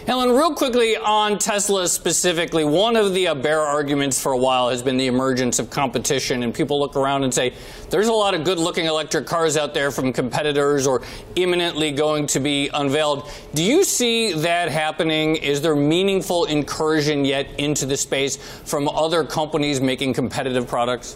Alan, 0.07 0.31
real 0.31 0.55
quickly 0.55 0.97
on 0.97 1.37
Tesla 1.37 1.87
specifically, 1.87 2.65
one 2.65 2.95
of 2.95 3.13
the 3.13 3.27
uh, 3.27 3.35
bear 3.35 3.61
arguments 3.61 4.19
for 4.19 4.31
a 4.31 4.37
while 4.37 4.69
has 4.69 4.81
been 4.81 4.97
the 4.97 5.05
emergence 5.05 5.59
of 5.59 5.69
competition, 5.69 6.41
and 6.41 6.55
people 6.55 6.79
look 6.79 6.95
around 6.95 7.23
and 7.23 7.31
say 7.31 7.53
there's 7.91 8.07
a 8.07 8.13
lot 8.13 8.33
of 8.33 8.43
good 8.43 8.57
looking 8.57 8.87
electric 8.87 9.27
cars 9.27 9.57
out 9.57 9.75
there 9.75 9.91
from 9.91 10.11
competitors 10.11 10.87
or 10.87 11.03
imminently 11.35 11.91
going 11.91 12.25
to 12.25 12.39
be 12.39 12.67
unveiled. 12.73 13.29
Do 13.53 13.63
you 13.63 13.83
see 13.83 14.33
that 14.33 14.69
happening? 14.69 15.35
Is 15.35 15.61
there 15.61 15.75
meaningful 15.75 16.45
incursion 16.45 17.23
yet 17.23 17.47
into 17.59 17.85
the 17.85 17.95
space 17.95 18.37
from 18.37 18.89
other 18.89 19.23
companies 19.23 19.81
making 19.81 20.15
competitive 20.15 20.67
products? 20.67 21.15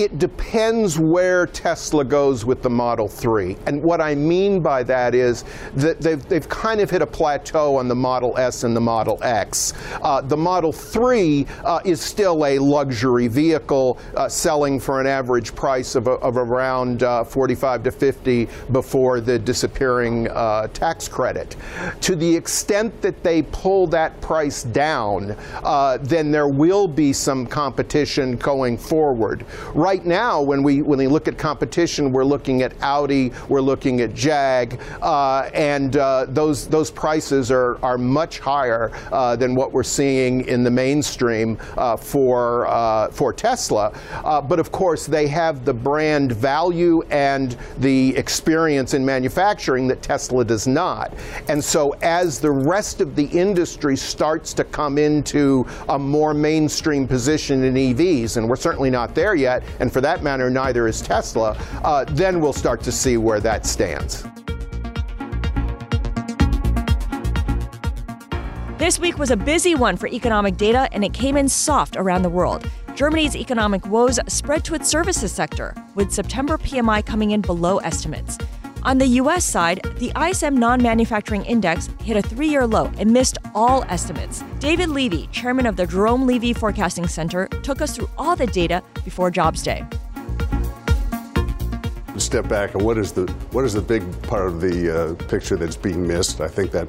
It 0.00 0.18
depends 0.18 0.98
where 0.98 1.46
Tesla 1.46 2.06
goes 2.06 2.46
with 2.46 2.62
the 2.62 2.70
Model 2.70 3.06
3. 3.06 3.54
And 3.66 3.82
what 3.82 4.00
I 4.00 4.14
mean 4.14 4.62
by 4.62 4.82
that 4.84 5.14
is 5.14 5.44
that 5.74 6.00
they've, 6.00 6.26
they've 6.26 6.48
kind 6.48 6.80
of 6.80 6.88
hit 6.88 7.02
a 7.02 7.06
plateau 7.06 7.76
on 7.76 7.86
the 7.86 7.94
Model 7.94 8.34
S 8.38 8.64
and 8.64 8.74
the 8.74 8.80
Model 8.80 9.18
X. 9.22 9.74
Uh, 10.00 10.22
the 10.22 10.38
Model 10.38 10.72
3 10.72 11.46
uh, 11.66 11.80
is 11.84 12.00
still 12.00 12.46
a 12.46 12.58
luxury 12.58 13.28
vehicle 13.28 13.98
uh, 14.16 14.26
selling 14.26 14.80
for 14.80 15.02
an 15.02 15.06
average 15.06 15.54
price 15.54 15.94
of, 15.94 16.08
of 16.08 16.38
around 16.38 17.02
uh, 17.02 17.22
45 17.22 17.82
to 17.82 17.90
50 17.90 18.48
before 18.72 19.20
the 19.20 19.38
disappearing 19.38 20.28
uh, 20.28 20.66
tax 20.68 21.08
credit. 21.08 21.56
To 22.00 22.16
the 22.16 22.34
extent 22.34 23.02
that 23.02 23.22
they 23.22 23.42
pull 23.42 23.86
that 23.88 24.18
price 24.22 24.62
down, 24.62 25.36
uh, 25.62 25.98
then 26.00 26.30
there 26.30 26.48
will 26.48 26.88
be 26.88 27.12
some 27.12 27.46
competition 27.46 28.36
going 28.36 28.78
forward. 28.78 29.44
Right 29.74 29.89
now, 29.98 30.42
when 30.42 30.62
we 30.62 30.82
when 30.82 30.98
we 30.98 31.06
look 31.06 31.28
at 31.28 31.38
competition, 31.38 32.12
we're 32.12 32.24
looking 32.24 32.62
at 32.62 32.72
Audi, 32.82 33.32
we're 33.48 33.60
looking 33.60 34.00
at 34.00 34.14
Jag, 34.14 34.80
uh, 35.02 35.50
and 35.54 35.96
uh, 35.96 36.26
those 36.28 36.68
those 36.68 36.90
prices 36.90 37.50
are 37.50 37.78
are 37.84 37.98
much 37.98 38.38
higher 38.38 38.92
uh, 39.12 39.36
than 39.36 39.54
what 39.54 39.72
we're 39.72 39.82
seeing 39.82 40.46
in 40.46 40.64
the 40.64 40.70
mainstream 40.70 41.58
uh, 41.76 41.96
for 41.96 42.66
uh, 42.66 43.08
for 43.10 43.32
Tesla. 43.32 43.92
Uh, 44.24 44.40
but 44.40 44.58
of 44.58 44.72
course, 44.72 45.06
they 45.06 45.26
have 45.26 45.64
the 45.64 45.74
brand 45.74 46.32
value 46.32 47.02
and 47.10 47.56
the 47.78 48.16
experience 48.16 48.94
in 48.94 49.04
manufacturing 49.04 49.86
that 49.88 50.02
Tesla 50.02 50.44
does 50.44 50.66
not. 50.66 51.12
And 51.48 51.62
so, 51.62 51.92
as 52.02 52.40
the 52.40 52.50
rest 52.50 53.00
of 53.00 53.16
the 53.16 53.26
industry 53.26 53.96
starts 53.96 54.54
to 54.54 54.64
come 54.64 54.98
into 54.98 55.66
a 55.88 55.98
more 55.98 56.34
mainstream 56.34 57.06
position 57.06 57.64
in 57.64 57.74
EVs, 57.74 58.36
and 58.36 58.48
we're 58.48 58.56
certainly 58.56 58.90
not 58.90 59.14
there 59.14 59.34
yet, 59.34 59.62
and 59.80 59.92
for 59.92 60.00
that 60.00 60.22
matter, 60.22 60.48
neither 60.50 60.86
is 60.86 61.00
Tesla, 61.02 61.56
uh, 61.82 62.04
then 62.10 62.40
we'll 62.40 62.52
start 62.52 62.82
to 62.82 62.92
see 62.92 63.16
where 63.16 63.40
that 63.40 63.66
stands. 63.66 64.24
This 68.78 68.98
week 68.98 69.18
was 69.18 69.30
a 69.30 69.36
busy 69.36 69.74
one 69.74 69.96
for 69.96 70.06
economic 70.06 70.56
data, 70.56 70.88
and 70.92 71.04
it 71.04 71.12
came 71.12 71.36
in 71.36 71.48
soft 71.48 71.96
around 71.96 72.22
the 72.22 72.30
world. 72.30 72.70
Germany's 72.94 73.36
economic 73.36 73.86
woes 73.86 74.18
spread 74.26 74.64
to 74.64 74.74
its 74.74 74.88
services 74.88 75.32
sector, 75.32 75.74
with 75.94 76.10
September 76.10 76.56
PMI 76.56 77.04
coming 77.04 77.32
in 77.32 77.40
below 77.40 77.78
estimates. 77.78 78.38
On 78.82 78.96
the 78.96 79.06
US 79.06 79.44
side, 79.44 79.82
the 79.98 80.10
ISM 80.18 80.56
non 80.56 80.82
manufacturing 80.82 81.44
index 81.44 81.88
hit 82.02 82.16
a 82.16 82.22
three 82.22 82.48
year 82.48 82.66
low 82.66 82.90
and 82.98 83.10
missed 83.10 83.36
all 83.54 83.84
estimates. 83.88 84.42
David 84.58 84.88
Levy, 84.88 85.26
chairman 85.28 85.66
of 85.66 85.76
the 85.76 85.86
Jerome 85.86 86.26
Levy 86.26 86.52
Forecasting 86.54 87.06
Center, 87.06 87.46
took 87.62 87.82
us 87.82 87.94
through 87.94 88.08
all 88.16 88.36
the 88.36 88.46
data 88.46 88.82
before 89.04 89.30
Jobs 89.30 89.62
Day. 89.62 89.84
step 92.16 92.46
back 92.48 92.74
and 92.74 92.82
what 92.84 92.98
is 92.98 93.12
the 93.12 93.22
what 93.50 93.64
is 93.64 93.72
the 93.72 93.80
big 93.80 94.02
part 94.24 94.46
of 94.46 94.60
the 94.60 94.76
uh, 94.94 95.14
picture 95.26 95.56
that's 95.56 95.76
being 95.76 96.06
missed? 96.06 96.40
I 96.40 96.48
think 96.48 96.70
that 96.72 96.86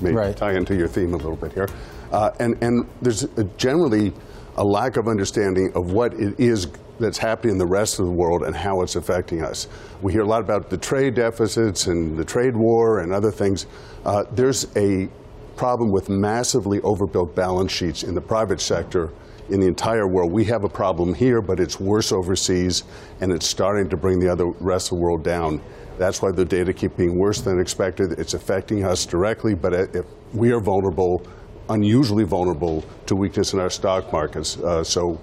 may 0.00 0.12
Right. 0.12 0.36
tie 0.36 0.52
into 0.54 0.74
your 0.74 0.88
theme 0.88 1.14
a 1.14 1.16
little 1.16 1.36
bit 1.36 1.52
here. 1.52 1.68
Uh, 2.12 2.30
and 2.38 2.56
and 2.62 2.86
there's 3.02 3.24
a, 3.24 3.44
generally 3.56 4.12
a 4.56 4.64
lack 4.64 4.96
of 4.96 5.08
understanding 5.08 5.72
of 5.74 5.92
what 5.92 6.12
it 6.14 6.38
is 6.38 6.66
that's 6.98 7.18
happening 7.18 7.52
in 7.52 7.58
the 7.58 7.66
rest 7.66 7.98
of 7.98 8.06
the 8.06 8.12
world 8.12 8.42
and 8.42 8.54
how 8.54 8.82
it's 8.82 8.96
affecting 8.96 9.42
us. 9.42 9.68
We 10.02 10.12
hear 10.12 10.22
a 10.22 10.26
lot 10.26 10.42
about 10.42 10.70
the 10.70 10.78
trade 10.78 11.14
deficits 11.14 11.86
and 11.86 12.16
the 12.16 12.24
trade 12.24 12.56
war 12.56 13.00
and 13.00 13.12
other 13.12 13.30
things. 13.30 13.66
Uh, 14.04 14.24
there's 14.32 14.66
a 14.76 15.08
problem 15.56 15.90
with 15.90 16.08
massively 16.08 16.80
overbuilt 16.80 17.34
balance 17.34 17.72
sheets 17.72 18.02
in 18.02 18.14
the 18.14 18.20
private 18.20 18.60
sector 18.60 19.10
in 19.50 19.60
the 19.60 19.66
entire 19.66 20.08
world. 20.08 20.32
We 20.32 20.44
have 20.46 20.64
a 20.64 20.68
problem 20.68 21.14
here, 21.14 21.42
but 21.42 21.60
it's 21.60 21.78
worse 21.78 22.12
overseas, 22.12 22.84
and 23.20 23.30
it's 23.30 23.46
starting 23.46 23.88
to 23.90 23.96
bring 23.96 24.18
the 24.18 24.28
other 24.28 24.46
rest 24.60 24.90
of 24.90 24.98
the 24.98 25.02
world 25.02 25.22
down. 25.22 25.60
That's 25.98 26.22
why 26.22 26.32
the 26.32 26.44
data 26.44 26.72
keep 26.72 26.96
being 26.96 27.18
worse 27.18 27.40
than 27.40 27.60
expected. 27.60 28.18
It's 28.18 28.34
affecting 28.34 28.84
us 28.84 29.06
directly, 29.06 29.54
but 29.54 29.74
if 29.74 30.06
we 30.32 30.50
are 30.52 30.60
vulnerable, 30.60 31.26
unusually 31.68 32.24
vulnerable 32.24 32.84
to 33.06 33.14
weakness 33.14 33.52
in 33.52 33.60
our 33.60 33.70
stock 33.70 34.12
markets. 34.12 34.58
Uh, 34.58 34.82
so 34.82 35.20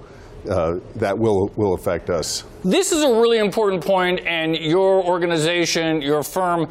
uh, 0.49 0.79
that 0.95 1.17
will 1.17 1.51
will 1.55 1.73
affect 1.73 2.09
us. 2.09 2.43
This 2.63 2.91
is 2.91 3.03
a 3.03 3.09
really 3.09 3.37
important 3.37 3.83
point, 3.83 4.21
and 4.25 4.55
your 4.55 5.03
organization, 5.03 6.01
your 6.01 6.23
firm, 6.23 6.69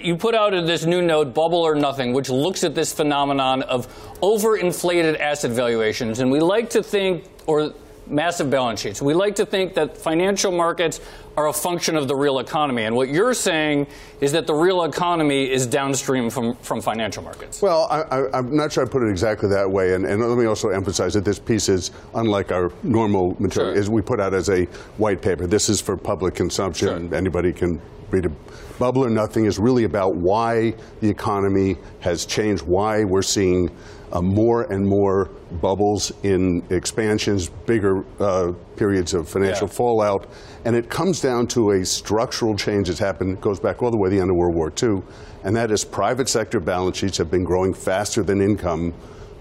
you 0.00 0.16
put 0.16 0.34
out 0.34 0.50
this 0.66 0.84
new 0.84 1.02
note, 1.02 1.34
Bubble 1.34 1.60
or 1.60 1.74
Nothing, 1.74 2.12
which 2.12 2.30
looks 2.30 2.64
at 2.64 2.74
this 2.74 2.92
phenomenon 2.92 3.62
of 3.62 3.86
overinflated 4.20 5.18
asset 5.20 5.50
valuations. 5.50 6.20
And 6.20 6.30
we 6.30 6.40
like 6.40 6.70
to 6.70 6.82
think, 6.82 7.24
or 7.46 7.72
massive 8.06 8.50
balance 8.50 8.80
sheets, 8.80 9.02
we 9.02 9.14
like 9.14 9.34
to 9.36 9.46
think 9.46 9.74
that 9.74 9.96
financial 9.96 10.52
markets 10.52 11.00
are 11.36 11.48
a 11.48 11.52
function 11.52 11.96
of 11.96 12.08
the 12.08 12.16
real 12.16 12.38
economy. 12.38 12.84
And 12.84 12.96
what 12.96 13.08
you're 13.08 13.34
saying 13.34 13.86
is 14.20 14.32
that 14.32 14.46
the 14.46 14.54
real 14.54 14.84
economy 14.84 15.50
is 15.50 15.66
downstream 15.66 16.30
from, 16.30 16.54
from 16.56 16.80
financial 16.80 17.22
markets. 17.22 17.60
Well, 17.60 17.86
I, 17.90 18.38
am 18.38 18.56
not 18.56 18.72
sure 18.72 18.86
I 18.86 18.88
put 18.88 19.02
it 19.02 19.10
exactly 19.10 19.48
that 19.50 19.70
way, 19.70 19.94
and, 19.94 20.06
and, 20.06 20.22
let 20.22 20.38
me 20.38 20.46
also 20.46 20.70
emphasize 20.70 21.12
that 21.14 21.24
this 21.24 21.38
piece 21.38 21.68
is 21.68 21.90
unlike 22.14 22.52
our 22.52 22.72
normal 22.82 23.36
material. 23.38 23.72
Sure. 23.72 23.80
Is 23.80 23.90
we 23.90 24.02
put 24.02 24.20
out 24.20 24.32
as 24.32 24.48
a 24.48 24.64
white 24.96 25.20
paper. 25.20 25.46
This 25.46 25.68
is 25.68 25.80
for 25.80 25.96
public 25.96 26.34
consumption. 26.34 27.08
Sure. 27.08 27.18
Anybody 27.18 27.52
can 27.52 27.80
read 28.10 28.26
it. 28.26 28.32
Bubble 28.78 29.04
or 29.04 29.10
Nothing 29.10 29.46
is 29.46 29.58
really 29.58 29.84
about 29.84 30.16
why 30.16 30.74
the 31.00 31.08
economy 31.08 31.76
has 32.00 32.26
changed, 32.26 32.62
why 32.62 33.04
we're 33.04 33.22
seeing 33.22 33.70
uh, 34.12 34.20
more 34.20 34.62
and 34.72 34.86
more 34.86 35.30
bubbles 35.60 36.12
in 36.22 36.62
expansions, 36.70 37.48
bigger 37.66 38.04
uh, 38.20 38.52
periods 38.76 39.14
of 39.14 39.28
financial 39.28 39.66
Yeah. 39.68 39.74
fallout, 39.74 40.26
and 40.64 40.76
it 40.76 40.88
comes 40.88 41.20
down 41.20 41.46
to 41.48 41.72
a 41.72 41.84
structural 41.84 42.56
change 42.56 42.88
that's 42.88 43.00
happened, 43.00 43.40
goes 43.40 43.60
back 43.60 43.82
all 43.82 43.90
the 43.90 43.96
way 43.96 44.08
to 44.08 44.16
the 44.16 44.20
end 44.20 44.30
of 44.30 44.36
World 44.36 44.54
War 44.54 44.72
II, 44.82 45.02
and 45.44 45.54
that 45.56 45.70
is 45.70 45.84
private 45.84 46.28
sector 46.28 46.60
balance 46.60 46.96
sheets 46.98 47.18
have 47.18 47.30
been 47.30 47.44
growing 47.44 47.72
faster 47.74 48.22
than 48.22 48.40
income 48.40 48.92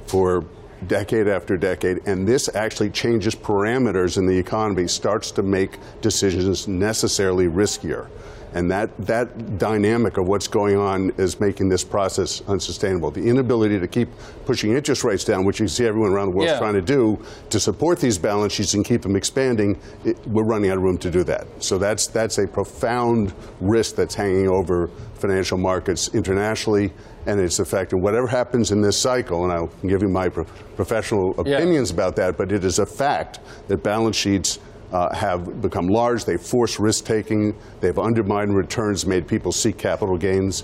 for 0.07 0.43
decade 0.87 1.27
after 1.27 1.57
decade, 1.57 1.99
and 2.05 2.27
this 2.27 2.53
actually 2.53 2.89
changes 2.89 3.33
parameters 3.33 4.17
in 4.17 4.25
the 4.25 4.37
economy, 4.37 4.87
starts 4.87 5.31
to 5.31 5.41
make 5.41 5.79
decisions 6.01 6.67
necessarily 6.67 7.47
riskier. 7.47 8.07
And 8.55 8.71
that, 8.71 8.89
that 9.05 9.57
dynamic 9.57 10.17
of 10.17 10.27
what's 10.29 10.47
going 10.47 10.77
on 10.77 11.11
is 11.17 11.41
making 11.41 11.67
this 11.67 11.83
process 11.83 12.41
unsustainable. 12.47 13.11
The 13.11 13.27
inability 13.27 13.79
to 13.81 13.87
keep 13.87 14.07
pushing 14.45 14.71
interest 14.71 15.03
rates 15.03 15.25
down, 15.25 15.43
which 15.43 15.59
you 15.59 15.67
see 15.67 15.85
everyone 15.85 16.11
around 16.13 16.31
the 16.31 16.37
world 16.37 16.47
Yeah. 16.49 16.57
trying 16.57 16.75
to 16.75 16.81
do 16.81 17.19
to 17.49 17.59
support 17.59 17.99
these 17.99 18.17
balance 18.17 18.53
sheets 18.53 18.73
and 18.73 18.85
keep 18.85 19.01
them 19.01 19.17
expanding, 19.17 19.77
it, 20.05 20.17
we're 20.25 20.45
running 20.45 20.71
out 20.71 20.77
of 20.77 20.83
room 20.83 20.97
to 20.99 21.11
do 21.11 21.21
that. 21.25 21.47
So 21.59 21.77
that's, 21.77 22.07
that's 22.07 22.37
a 22.37 22.47
profound 22.47 23.33
risk 23.59 23.95
that's 23.95 24.15
hanging 24.15 24.47
over 24.47 24.87
financial 25.15 25.57
markets 25.57 26.15
internationally, 26.15 26.93
and 27.25 27.41
it's 27.41 27.59
affecting 27.59 28.01
whatever 28.01 28.25
happens 28.27 28.71
in 28.71 28.79
this 28.81 28.97
cycle. 28.97 29.43
And 29.43 29.51
I'll 29.51 29.71
give 29.85 30.01
you 30.01 30.07
my 30.07 30.29
pro- 30.29 30.45
professional 30.77 31.35
Yeah. 31.45 31.57
opinions 31.57 31.91
about 31.91 32.15
that, 32.15 32.37
but 32.37 32.53
it 32.53 32.63
is 32.63 32.79
a 32.79 32.85
fact 32.85 33.41
that 33.67 33.83
balance 33.83 34.15
sheets 34.15 34.59
uh, 34.95 35.13
have 35.13 35.61
become 35.61 35.87
large. 35.87 36.23
They've 36.23 36.41
forced 36.41 36.79
risk 36.79 37.03
taking. 37.05 37.53
They've 37.81 37.99
undermined 37.99 38.55
returns, 38.55 39.05
made 39.05 39.27
people 39.27 39.51
seek 39.51 39.77
capital 39.77 40.17
gains. 40.17 40.63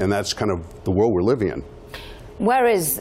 And 0.00 0.10
that's 0.10 0.32
kind 0.32 0.50
of 0.50 0.58
the 0.84 0.90
world 0.90 1.12
we're 1.12 1.22
living 1.22 1.48
in. 1.48 1.62
Whereas 2.38 3.00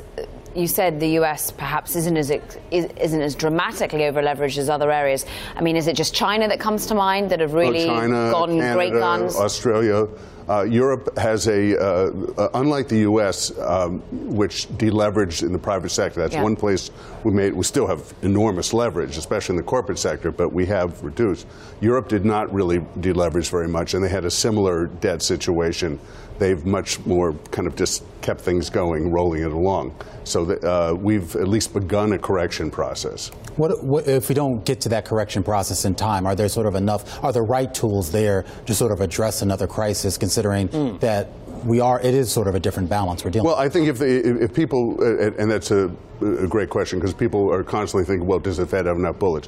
you 0.53 0.67
said 0.67 0.99
the 0.99 1.17
US 1.21 1.49
perhaps 1.49 1.95
isn't 1.95 2.15
as 2.15 2.29
is- 2.29 2.89
isn't 3.07 3.21
as 3.21 3.33
dramatically 3.33 4.05
over 4.05 4.21
leveraged 4.21 4.59
as 4.59 4.69
other 4.69 4.91
areas. 4.91 5.25
I 5.55 5.61
mean, 5.61 5.75
is 5.75 5.87
it 5.87 5.95
just 5.95 6.13
China 6.13 6.47
that 6.47 6.59
comes 6.59 6.85
to 6.87 6.95
mind 6.95 7.31
that 7.31 7.39
have 7.39 7.53
really 7.53 7.83
Oh, 7.89 7.95
China, 7.95 8.31
gone 8.31 8.49
Canada, 8.49 8.75
great 8.75 8.93
guns? 8.93 9.35
Australia. 9.37 10.07
Uh, 10.51 10.63
Europe 10.63 11.17
has 11.17 11.47
a, 11.47 11.79
uh, 11.79 12.11
uh, 12.37 12.49
unlike 12.55 12.89
the 12.89 12.99
U.S., 13.11 13.57
um, 13.59 14.01
which 14.11 14.67
deleveraged 14.77 15.43
in 15.43 15.53
the 15.53 15.57
private 15.59 15.91
sector. 15.91 16.19
That's 16.19 16.33
Yeah. 16.33 16.43
one 16.43 16.57
place 16.57 16.91
we 17.23 17.31
made. 17.31 17.53
We 17.53 17.63
still 17.63 17.87
have 17.87 18.13
enormous 18.21 18.73
leverage, 18.73 19.15
especially 19.17 19.53
in 19.53 19.57
the 19.57 19.63
corporate 19.63 19.97
sector, 19.97 20.29
but 20.29 20.51
we 20.51 20.65
have 20.65 21.01
reduced. 21.05 21.47
Europe 21.79 22.09
did 22.09 22.25
not 22.25 22.53
really 22.53 22.83
deleverage 22.99 23.49
very 23.49 23.69
much, 23.69 23.93
and 23.93 24.03
they 24.03 24.09
had 24.09 24.25
a 24.25 24.29
similar 24.31 24.87
debt 24.87 25.21
situation. 25.21 25.99
They've 26.41 26.65
much 26.65 27.05
more 27.05 27.33
kind 27.51 27.67
of 27.67 27.75
just 27.75 28.03
kept 28.21 28.41
things 28.41 28.67
going, 28.71 29.11
rolling 29.11 29.43
it 29.43 29.51
along. 29.51 29.93
So 30.23 30.43
that, 30.45 30.63
uh, 30.63 30.95
we've 30.95 31.35
at 31.35 31.47
least 31.47 31.71
begun 31.71 32.13
a 32.13 32.17
correction 32.17 32.71
process. 32.71 33.29
What, 33.57 33.83
what 33.83 34.07
if 34.07 34.27
we 34.27 34.33
don't 34.33 34.65
get 34.65 34.81
to 34.81 34.89
that 34.89 35.05
correction 35.05 35.43
process 35.43 35.85
in 35.85 35.93
time? 35.93 36.25
Are 36.25 36.33
there 36.33 36.49
sort 36.49 36.65
of 36.65 36.73
enough? 36.73 37.23
Are 37.23 37.31
the 37.31 37.43
right 37.43 37.71
tools 37.71 38.11
there 38.11 38.43
to 38.65 38.73
sort 38.73 38.91
of 38.91 39.01
address 39.01 39.43
another 39.43 39.67
crisis, 39.67 40.17
considering 40.17 40.97
that 40.97 41.29
we 41.63 41.79
are? 41.79 42.01
It 42.01 42.15
is 42.15 42.31
sort 42.31 42.47
of 42.47 42.55
a 42.55 42.59
different 42.59 42.89
balance 42.89 43.23
we're 43.23 43.29
dealing. 43.29 43.45
Well, 43.45 43.57
I 43.57 43.69
think 43.69 43.87
if, 43.87 43.99
the, 43.99 44.07
if 44.07 44.49
if 44.49 44.53
people, 44.55 44.97
uh, 44.99 45.31
and 45.37 45.51
that's 45.51 45.69
a, 45.69 45.91
a 46.21 46.47
great 46.47 46.71
question 46.71 46.97
because 46.97 47.13
people 47.13 47.53
are 47.53 47.63
constantly 47.63 48.05
thinking, 48.05 48.27
well, 48.27 48.39
does 48.39 48.57
the 48.57 48.65
Fed 48.65 48.87
have 48.87 48.97
enough 48.97 49.19
bullets? 49.19 49.47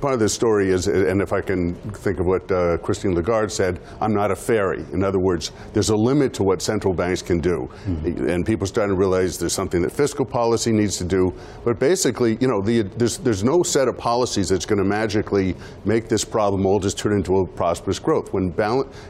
Part 0.00 0.12
of 0.12 0.20
the 0.20 0.28
story 0.28 0.70
is, 0.70 0.88
and 0.88 1.22
if 1.22 1.32
I 1.32 1.40
can 1.40 1.74
think 1.74 2.20
of 2.20 2.26
what 2.26 2.50
uh, 2.52 2.76
Christine 2.78 3.14
Lagarde 3.14 3.50
said, 3.50 3.80
I'm 4.00 4.12
not 4.12 4.30
a 4.30 4.36
fairy. 4.36 4.84
In 4.92 5.02
other 5.02 5.18
words, 5.18 5.52
there's 5.72 5.88
a 5.88 5.96
limit 5.96 6.34
to 6.34 6.42
what 6.42 6.60
central 6.60 6.92
banks 6.92 7.22
can 7.22 7.40
do. 7.40 7.70
And 8.04 8.44
people 8.44 8.64
are 8.64 8.66
starting 8.66 8.94
to 8.94 8.98
realize 8.98 9.38
there's 9.38 9.54
something 9.54 9.80
that 9.82 9.90
fiscal 9.90 10.26
policy 10.26 10.70
needs 10.70 10.98
to 10.98 11.04
do. 11.04 11.32
But 11.64 11.78
basically, 11.78 12.36
you 12.42 12.46
know, 12.46 12.60
the, 12.60 12.82
there's, 12.82 13.16
there's 13.16 13.42
no 13.42 13.62
set 13.62 13.88
of 13.88 13.96
policies 13.96 14.50
that's 14.50 14.66
going 14.66 14.78
to 14.78 14.84
magically 14.84 15.56
make 15.86 16.08
this 16.08 16.24
problem 16.24 16.66
all 16.66 16.78
just 16.78 16.98
turn 16.98 17.12
into 17.14 17.38
a 17.38 17.46
prosperous 17.46 17.98
growth. 17.98 18.34
When 18.34 18.54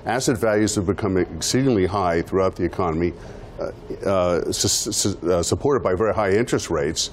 asset 0.04 0.38
values 0.38 0.76
have 0.76 0.86
become 0.86 1.16
exceedingly 1.16 1.86
high 1.86 2.22
throughout 2.22 2.54
the 2.54 2.64
economy, 2.64 3.12
uh, 3.58 3.72
uh, 4.08 4.52
su- 4.52 4.92
su- 4.92 5.30
uh, 5.30 5.42
supported 5.42 5.82
by 5.82 5.94
very 5.94 6.14
high 6.14 6.30
interest 6.30 6.70
rates, 6.70 7.10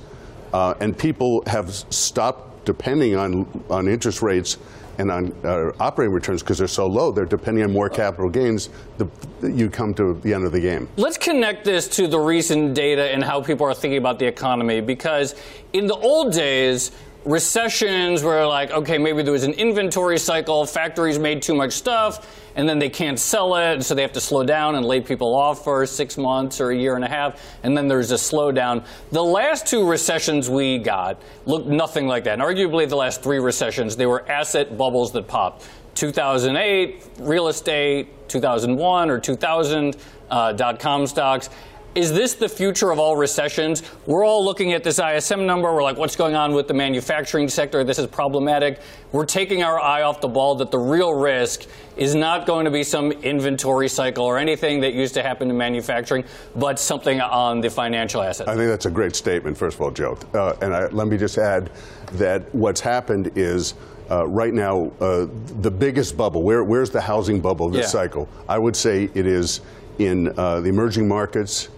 uh, 0.54 0.76
and 0.80 0.96
people 0.96 1.42
have 1.48 1.72
stopped 1.90 2.53
depending 2.66 3.16
on, 3.16 3.64
on 3.70 3.88
interest 3.88 4.22
rates 4.22 4.58
and 4.98 5.10
on 5.12 5.34
uh, 5.44 5.72
operating 5.80 6.14
returns 6.14 6.42
because 6.44 6.58
they're 6.58 6.68
so 6.68 6.88
low, 6.88 7.12
they're 7.12 7.26
depending 7.26 7.64
on 7.64 7.72
more 7.72 7.90
capital 7.90 8.30
gains, 8.30 8.70
the, 8.98 9.08
you 9.42 9.70
come 9.70 9.94
to 9.96 10.14
the 10.22 10.34
end 10.34 10.46
of 10.46 10.52
the 10.52 10.60
game. 10.60 10.88
Let's 10.98 11.18
connect 11.18 11.66
this 11.66 11.88
to 11.90 12.08
the 12.08 12.20
recent 12.20 12.76
data 12.76 13.12
and 13.12 13.24
how 13.24 13.42
people 13.42 13.66
are 13.66 13.74
thinking 13.74 13.98
about 13.98 14.20
the 14.20 14.28
economy 14.28 14.82
because 14.82 15.36
in 15.74 15.88
the 15.88 15.96
old 15.96 16.34
days, 16.34 16.92
recessions 17.26 18.24
were 18.24 18.46
like, 18.46 18.72
okay, 18.72 18.98
maybe 18.98 19.24
there 19.24 19.32
was 19.32 19.44
an 19.44 19.54
inventory 19.54 20.18
cycle, 20.18 20.66
factories 20.66 21.18
made 21.18 21.42
too 21.42 21.56
much 21.56 21.74
stuff, 21.74 22.42
and 22.56 22.68
then 22.68 22.80
they 22.80 22.90
can't 22.90 23.20
sell 23.20 23.56
it, 23.56 23.84
so 23.84 23.96
they 23.96 24.02
have 24.02 24.12
to 24.14 24.22
slow 24.22 24.44
down 24.44 24.76
and 24.76 24.86
lay 24.86 25.02
people 25.02 25.34
off 25.34 25.64
for 25.64 25.86
six 25.86 26.18
months 26.18 26.60
or 26.60 26.72
a 26.72 26.76
year 26.76 26.96
and 26.96 27.04
a 27.04 27.08
half, 27.08 27.42
and 27.64 27.78
then 27.78 27.88
there's 27.88 28.12
a 28.12 28.16
slowdown. 28.16 28.86
The 29.12 29.24
last 29.24 29.66
two 29.66 29.88
recessions 29.88 30.50
we 30.50 30.78
got 30.78 31.22
looked 31.46 31.68
nothing 31.68 32.08
like 32.08 32.26
that. 32.26 32.34
And 32.34 32.42
arguably, 32.42 32.88
the 32.88 32.98
last 32.98 33.24
three 33.24 33.40
recessions, 33.40 33.96
they 33.96 34.06
were 34.06 34.30
asset 34.30 34.78
bubbles 34.78 35.12
that 35.14 35.28
popped. 35.28 35.68
2008, 35.96 37.04
real 37.20 37.48
estate, 37.48 38.08
2001 38.28 39.10
or 39.10 39.20
2000, 39.20 39.96
uh, 40.30 40.52
dot 40.54 40.80
com 40.80 41.06
stocks. 41.06 41.50
Is 41.96 42.12
this 42.12 42.34
the 42.34 42.50
future 42.50 42.90
of 42.90 42.98
all 42.98 43.16
recessions? 43.16 43.84
We're 44.08 44.26
all 44.26 44.44
looking 44.44 44.74
at 44.74 44.84
this 44.84 44.98
ISM 45.00 45.46
number. 45.46 45.72
We're 45.72 45.84
like, 45.84 45.96
what's 45.96 46.16
going 46.16 46.34
on 46.34 46.54
with 46.54 46.68
the 46.68 46.74
manufacturing 46.74 47.48
sector? 47.48 47.84
This 47.84 48.00
is 48.00 48.08
problematic. 48.08 48.80
We're 49.12 49.28
taking 49.28 49.62
our 49.62 49.80
eye 49.80 50.02
off 50.02 50.20
the 50.20 50.28
ball 50.28 50.56
that 50.56 50.72
the 50.72 50.80
real 50.80 51.14
risk 51.14 51.68
is 51.96 52.16
not 52.16 52.48
going 52.48 52.66
to 52.66 52.72
be 52.72 52.84
some 52.84 53.12
inventory 53.12 53.88
cycle 53.88 54.26
or 54.26 54.40
anything 54.40 54.80
that 54.82 54.96
used 54.96 55.14
to 55.14 55.22
happen 55.22 55.52
in 55.52 55.58
manufacturing, 55.58 56.24
but 56.56 56.80
something 56.80 57.22
on 57.22 57.62
the 57.62 57.70
financial 57.70 58.24
assets. 58.24 58.50
I 58.50 58.56
think 58.56 58.70
that's 58.70 58.88
a 58.88 58.92
great 58.92 59.16
statement, 59.16 59.56
first 59.56 59.76
of 59.76 59.82
all, 59.82 59.92
Joe. 59.92 60.18
Uh, 60.34 60.56
and 60.64 60.74
I, 60.74 60.88
let 60.88 61.08
me 61.08 61.16
just 61.16 61.38
add 61.38 61.70
that 62.14 62.42
what's 62.56 62.82
happened 62.82 63.32
is 63.36 63.76
uh, 64.10 64.28
right 64.28 64.54
now, 64.54 64.92
uh, 65.00 65.28
the 65.62 65.72
biggest 65.72 66.18
bubble, 66.18 66.42
where, 66.42 66.64
where's 66.64 66.90
the 66.90 67.02
housing 67.02 67.40
bubble 67.40 67.70
this 67.70 67.82
Yeah. 67.82 67.88
cycle? 67.88 68.28
I 68.50 68.58
would 68.58 68.76
say 68.76 69.12
it 69.14 69.28
is 69.28 69.62
in 70.00 70.34
uh, 70.40 70.60
the 70.60 70.70
emerging 70.70 71.08
markets 71.08 71.70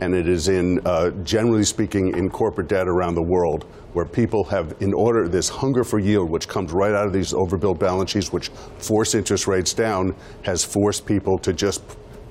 and 0.00 0.14
it 0.14 0.28
is 0.28 0.48
in, 0.48 0.80
uh, 0.84 1.10
generally 1.22 1.64
speaking, 1.64 2.16
in 2.16 2.28
corporate 2.30 2.68
debt 2.68 2.88
around 2.88 3.14
the 3.14 3.22
world, 3.22 3.64
where 3.92 4.04
people 4.04 4.42
have, 4.44 4.74
in 4.80 4.92
order, 4.92 5.28
this 5.28 5.48
hunger 5.48 5.84
for 5.84 5.98
yield, 5.98 6.28
which 6.28 6.48
comes 6.48 6.72
right 6.72 6.92
out 6.92 7.06
of 7.06 7.12
these 7.12 7.32
overbuilt 7.32 7.78
balance 7.78 8.10
sheets, 8.10 8.32
which 8.32 8.48
force 8.78 9.14
interest 9.14 9.46
rates 9.46 9.72
down, 9.72 10.14
has 10.42 10.64
forced 10.64 11.06
people 11.06 11.38
to 11.38 11.52
just 11.52 11.82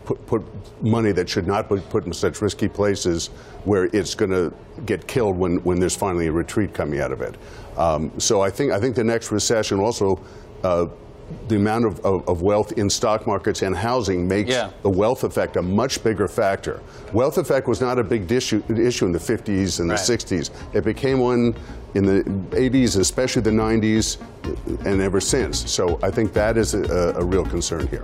put, 0.03 0.25
put 0.27 0.43
money 0.83 1.13
that 1.13 1.29
should 1.29 1.47
not 1.47 1.69
be 1.69 1.79
put 1.89 2.05
in 2.05 2.13
such 2.13 2.41
risky 2.41 2.67
places 2.67 3.27
where 3.63 3.85
it's 3.93 4.13
going 4.13 4.31
to 4.31 4.53
get 4.85 5.07
killed 5.07 5.37
when, 5.37 5.57
when 5.63 5.79
there's 5.79 5.95
finally 5.95 6.27
a 6.27 6.31
retreat 6.31 6.73
coming 6.73 6.99
out 6.99 7.11
of 7.11 7.21
it. 7.21 7.35
Um, 7.77 8.11
so 8.19 8.41
I 8.41 8.49
think, 8.49 8.71
I 8.71 8.79
think 8.79 8.95
the 8.95 9.03
next 9.03 9.31
recession 9.31 9.79
also, 9.79 10.21
uh, 10.63 10.87
the 11.47 11.55
amount 11.55 11.85
of, 11.85 11.99
of, 12.05 12.27
of 12.27 12.41
wealth 12.41 12.73
in 12.73 12.89
stock 12.89 13.25
markets 13.27 13.61
and 13.61 13.75
housing 13.75 14.27
makes 14.27 14.49
Yeah. 14.49 14.69
the 14.81 14.89
wealth 14.89 15.23
effect 15.23 15.55
a 15.57 15.61
much 15.61 16.03
bigger 16.03 16.27
factor. 16.27 16.81
Wealth 17.13 17.37
effect 17.37 17.67
was 17.67 17.81
not 17.81 17.99
a 17.99 18.03
big 18.03 18.31
issue, 18.31 18.63
issue 18.69 19.05
in 19.05 19.11
the 19.11 19.19
50s 19.19 19.79
and 19.79 19.89
Right. 19.89 19.97
the 19.99 20.03
60s. 20.03 20.49
It 20.73 20.83
became 20.83 21.19
one 21.19 21.55
in 21.93 22.05
the 22.05 22.23
80s, 22.55 22.97
especially 22.97 23.41
the 23.43 23.51
90s, 23.51 24.17
and 24.85 25.01
ever 25.01 25.19
since. 25.19 25.69
So 25.71 25.99
I 26.01 26.09
think 26.11 26.33
that 26.33 26.57
is 26.57 26.73
a, 26.73 27.13
a 27.15 27.23
real 27.23 27.45
concern 27.45 27.87
here. 27.87 28.03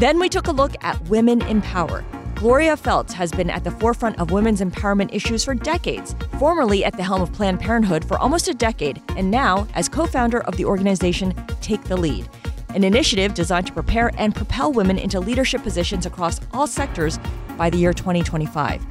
Then 0.00 0.18
we 0.18 0.30
took 0.30 0.46
a 0.46 0.52
look 0.52 0.72
at 0.80 0.98
Women 1.10 1.42
in 1.42 1.60
Power. 1.60 2.02
Gloria 2.34 2.74
Feldt 2.74 3.12
has 3.12 3.30
been 3.30 3.50
at 3.50 3.64
the 3.64 3.70
forefront 3.70 4.18
of 4.18 4.30
women's 4.30 4.62
empowerment 4.62 5.14
issues 5.14 5.44
for 5.44 5.54
decades, 5.54 6.16
formerly 6.38 6.86
at 6.86 6.96
the 6.96 7.02
helm 7.02 7.20
of 7.20 7.30
Planned 7.34 7.60
Parenthood 7.60 8.02
for 8.06 8.18
almost 8.18 8.48
a 8.48 8.54
decade, 8.54 9.02
and 9.18 9.30
now 9.30 9.68
as 9.74 9.90
co 9.90 10.06
founder 10.06 10.40
of 10.44 10.56
the 10.56 10.64
organization 10.64 11.34
Take 11.60 11.84
the 11.84 11.98
Lead, 11.98 12.26
an 12.70 12.82
initiative 12.82 13.34
designed 13.34 13.66
to 13.66 13.74
prepare 13.74 14.10
and 14.16 14.34
propel 14.34 14.72
women 14.72 14.98
into 14.98 15.20
leadership 15.20 15.62
positions 15.62 16.06
across 16.06 16.40
all 16.54 16.66
sectors 16.66 17.18
by 17.58 17.68
the 17.68 17.76
year 17.76 17.92
2025. 17.92 18.82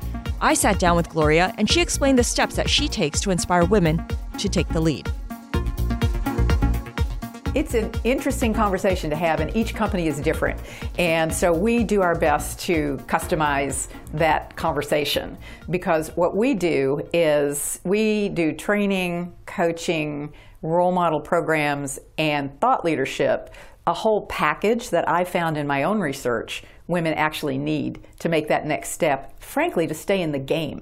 I 0.41 0.53
sat 0.53 0.77
down 0.77 0.95
with 0.95 1.09
Gloria, 1.09 1.55
and 1.57 1.67
she 1.67 1.81
explained 1.81 2.19
the 2.19 2.23
steps 2.23 2.55
that 2.55 2.69
she 2.69 2.87
takes 2.87 3.19
to 3.21 3.31
inspire 3.31 3.65
women 3.65 4.05
to 4.37 4.47
take 4.47 4.69
the 4.69 4.79
lead. 4.79 5.11
It's 7.55 7.73
an 7.73 7.91
interesting 8.03 8.53
conversation 8.53 9.09
to 9.09 9.15
have, 9.15 9.39
and 9.39 9.55
each 9.55 9.73
company 9.73 10.07
is 10.07 10.19
different. 10.19 10.59
And 10.97 11.33
so 11.33 11.51
we 11.51 11.83
do 11.83 12.01
our 12.01 12.15
best 12.15 12.59
to 12.61 12.97
customize 13.07 13.87
that 14.13 14.55
conversation 14.55 15.37
because 15.69 16.09
what 16.15 16.35
we 16.35 16.53
do 16.53 17.01
is 17.11 17.79
we 17.83 18.29
do 18.29 18.53
training, 18.53 19.33
coaching, 19.45 20.33
role 20.61 20.91
model 20.91 21.19
programs, 21.19 21.99
and 22.17 22.59
thought 22.59 22.85
leadership, 22.85 23.53
a 23.87 23.93
whole 23.93 24.27
package 24.27 24.91
that 24.91 25.09
I 25.09 25.23
found 25.23 25.57
in 25.57 25.65
my 25.65 25.83
own 25.83 25.99
research 25.99 26.63
women 26.87 27.13
actually 27.13 27.57
need 27.57 28.03
to 28.17 28.29
make 28.29 28.47
that 28.47 28.65
next 28.65 28.89
step, 28.89 29.41
frankly, 29.41 29.85
to 29.87 29.93
stay 29.93 30.21
in 30.21 30.31
the 30.31 30.39
game. 30.39 30.81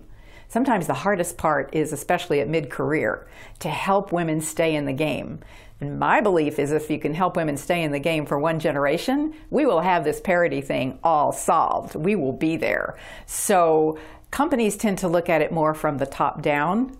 Sometimes 0.49 0.87
the 0.87 0.93
hardest 0.93 1.37
part 1.37 1.69
is, 1.75 1.91
especially 1.91 2.39
at 2.39 2.47
mid 2.47 2.69
career, 2.69 3.27
to 3.59 3.67
help 3.69 4.13
women 4.13 4.39
stay 4.39 4.75
in 4.75 4.85
the 4.85 4.93
game. 4.93 5.39
And 5.79 5.99
my 5.99 6.21
belief 6.21 6.57
is 6.59 6.71
if 6.71 6.89
you 6.89 6.99
can 6.99 7.13
help 7.13 7.35
women 7.35 7.57
stay 7.57 7.83
in 7.83 7.91
the 7.91 7.99
game 7.99 8.25
for 8.25 8.39
one 8.39 8.59
generation, 8.59 9.33
we 9.49 9.65
will 9.65 9.81
have 9.81 10.03
this 10.03 10.19
parity 10.19 10.61
thing 10.61 10.99
all 11.03 11.31
solved. 11.31 11.95
We 11.95 12.15
will 12.15 12.33
be 12.33 12.57
there. 12.57 12.97
So 13.27 13.99
companies 14.31 14.75
tend 14.75 14.99
to 14.99 15.07
look 15.07 15.29
at 15.29 15.41
it 15.41 15.51
more 15.51 15.73
from 15.73 15.97
the 15.97 16.05
top 16.05 16.41
down 16.41 16.97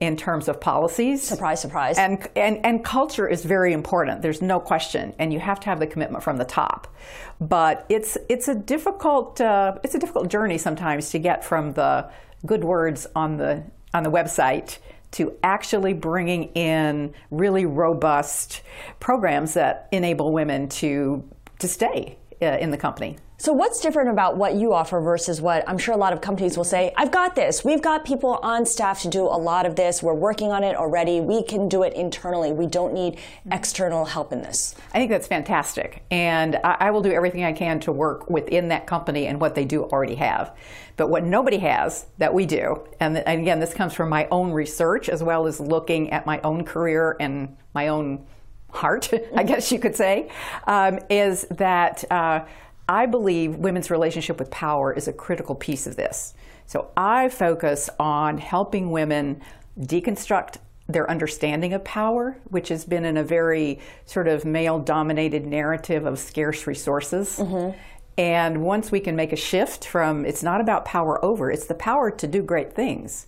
in 0.00 0.16
terms 0.16 0.48
of 0.48 0.60
policies. 0.60 1.22
Surprise, 1.22 1.60
surprise. 1.60 1.96
And, 1.96 2.28
and, 2.36 2.64
and 2.66 2.84
culture 2.84 3.26
is 3.26 3.44
very 3.44 3.72
important. 3.72 4.20
There's 4.22 4.42
no 4.42 4.60
question. 4.60 5.14
And 5.18 5.32
you 5.32 5.40
have 5.40 5.58
to 5.60 5.66
have 5.66 5.78
the 5.78 5.86
commitment 5.86 6.22
from 6.22 6.36
the 6.36 6.44
top. 6.44 6.94
But 7.40 7.86
it's, 7.88 8.18
it's, 8.28 8.48
a, 8.48 8.54
difficult, 8.54 9.40
uh, 9.40 9.78
it's 9.82 9.94
a 9.94 9.98
difficult 9.98 10.28
journey 10.28 10.58
sometimes 10.58 11.10
to 11.10 11.18
get 11.18 11.44
from 11.44 11.72
the 11.72 12.10
good 12.44 12.62
words 12.62 13.06
on 13.16 13.38
the, 13.38 13.64
on 13.94 14.02
the 14.02 14.10
website 14.10 14.78
to 15.16 15.34
actually 15.42 15.94
bringing 15.94 16.44
in 16.52 17.14
really 17.30 17.64
robust 17.64 18.60
programs 19.00 19.54
that 19.54 19.88
enable 19.90 20.30
women 20.30 20.68
to, 20.68 21.26
to 21.58 21.66
stay 21.66 22.18
uh, 22.42 22.58
in 22.60 22.70
the 22.70 22.76
company. 22.76 23.16
So, 23.38 23.52
what's 23.52 23.80
different 23.80 24.08
about 24.08 24.38
what 24.38 24.54
you 24.54 24.72
offer 24.72 24.98
versus 24.98 25.42
what 25.42 25.62
I'm 25.68 25.76
sure 25.76 25.94
a 25.94 25.98
lot 25.98 26.14
of 26.14 26.22
companies 26.22 26.56
will 26.56 26.64
say, 26.64 26.94
I've 26.96 27.12
got 27.12 27.34
this. 27.34 27.62
We've 27.62 27.82
got 27.82 28.02
people 28.02 28.36
on 28.42 28.64
staff 28.64 29.02
to 29.02 29.08
do 29.08 29.24
a 29.24 29.36
lot 29.36 29.66
of 29.66 29.76
this. 29.76 30.02
We're 30.02 30.14
working 30.14 30.52
on 30.52 30.64
it 30.64 30.74
already. 30.74 31.20
We 31.20 31.42
can 31.42 31.68
do 31.68 31.82
it 31.82 31.92
internally. 31.92 32.52
We 32.52 32.66
don't 32.66 32.94
need 32.94 33.18
external 33.52 34.06
help 34.06 34.32
in 34.32 34.40
this. 34.40 34.74
I 34.94 34.98
think 34.98 35.10
that's 35.10 35.26
fantastic. 35.26 36.02
And 36.10 36.56
I, 36.64 36.90
will 36.90 37.02
do 37.02 37.12
everything 37.12 37.44
I 37.44 37.52
can 37.52 37.78
to 37.80 37.92
work 37.92 38.30
within 38.30 38.68
that 38.68 38.86
company 38.86 39.26
and 39.26 39.38
what 39.38 39.54
they 39.54 39.66
do 39.66 39.84
already 39.84 40.14
have. 40.14 40.56
But 40.96 41.10
what 41.10 41.22
nobody 41.22 41.58
has 41.58 42.06
that 42.16 42.32
we 42.32 42.46
do, 42.46 42.88
and, 43.00 43.18
and 43.18 43.42
again, 43.42 43.60
this 43.60 43.74
comes 43.74 43.92
from 43.92 44.08
my 44.08 44.26
own 44.30 44.50
research 44.50 45.10
as 45.10 45.22
well 45.22 45.46
as 45.46 45.60
looking 45.60 46.10
at 46.10 46.24
my 46.24 46.40
own 46.40 46.64
career 46.64 47.18
and 47.20 47.54
my 47.74 47.88
own 47.88 48.24
heart, 48.70 49.10
I 49.36 49.42
guess 49.42 49.70
you 49.70 49.78
could 49.78 49.94
say, 49.94 50.30
um, 50.66 51.00
is 51.10 51.46
that. 51.50 52.10
Uh, 52.10 52.46
I 52.88 53.06
believe 53.06 53.56
women's 53.56 53.90
relationship 53.90 54.38
with 54.38 54.50
power 54.50 54.92
is 54.92 55.08
a 55.08 55.12
critical 55.12 55.54
piece 55.54 55.86
of 55.86 55.96
this. 55.96 56.34
So 56.66 56.90
I 56.96 57.28
focus 57.28 57.90
on 57.98 58.38
helping 58.38 58.90
women 58.90 59.40
deconstruct 59.78 60.56
their 60.88 61.10
understanding 61.10 61.72
of 61.72 61.84
power, 61.84 62.36
which 62.44 62.68
has 62.68 62.84
been 62.84 63.04
in 63.04 63.16
a 63.16 63.24
very 63.24 63.80
sort 64.04 64.28
of 64.28 64.44
male 64.44 64.78
dominated 64.78 65.44
narrative 65.44 66.06
of 66.06 66.18
scarce 66.18 66.66
resources. 66.66 67.38
Mm-hmm. 67.38 67.76
And 68.18 68.62
once 68.62 68.90
we 68.90 69.00
can 69.00 69.16
make 69.16 69.32
a 69.32 69.36
shift 69.36 69.84
from 69.84 70.24
it's 70.24 70.42
not 70.42 70.60
about 70.60 70.84
power 70.84 71.22
over, 71.24 71.50
it's 71.50 71.66
the 71.66 71.74
power 71.74 72.10
to 72.10 72.26
do 72.26 72.42
great 72.42 72.72
things. 72.72 73.26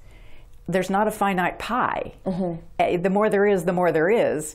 There's 0.66 0.90
not 0.90 1.08
a 1.08 1.10
finite 1.10 1.58
pie. 1.58 2.12
Mm-hmm. 2.24 2.60
Eh, 2.78 2.96
the 2.98 3.10
more 3.10 3.28
there 3.28 3.46
is, 3.46 3.64
the 3.64 3.72
more 3.72 3.90
there 3.90 4.10
is. 4.10 4.54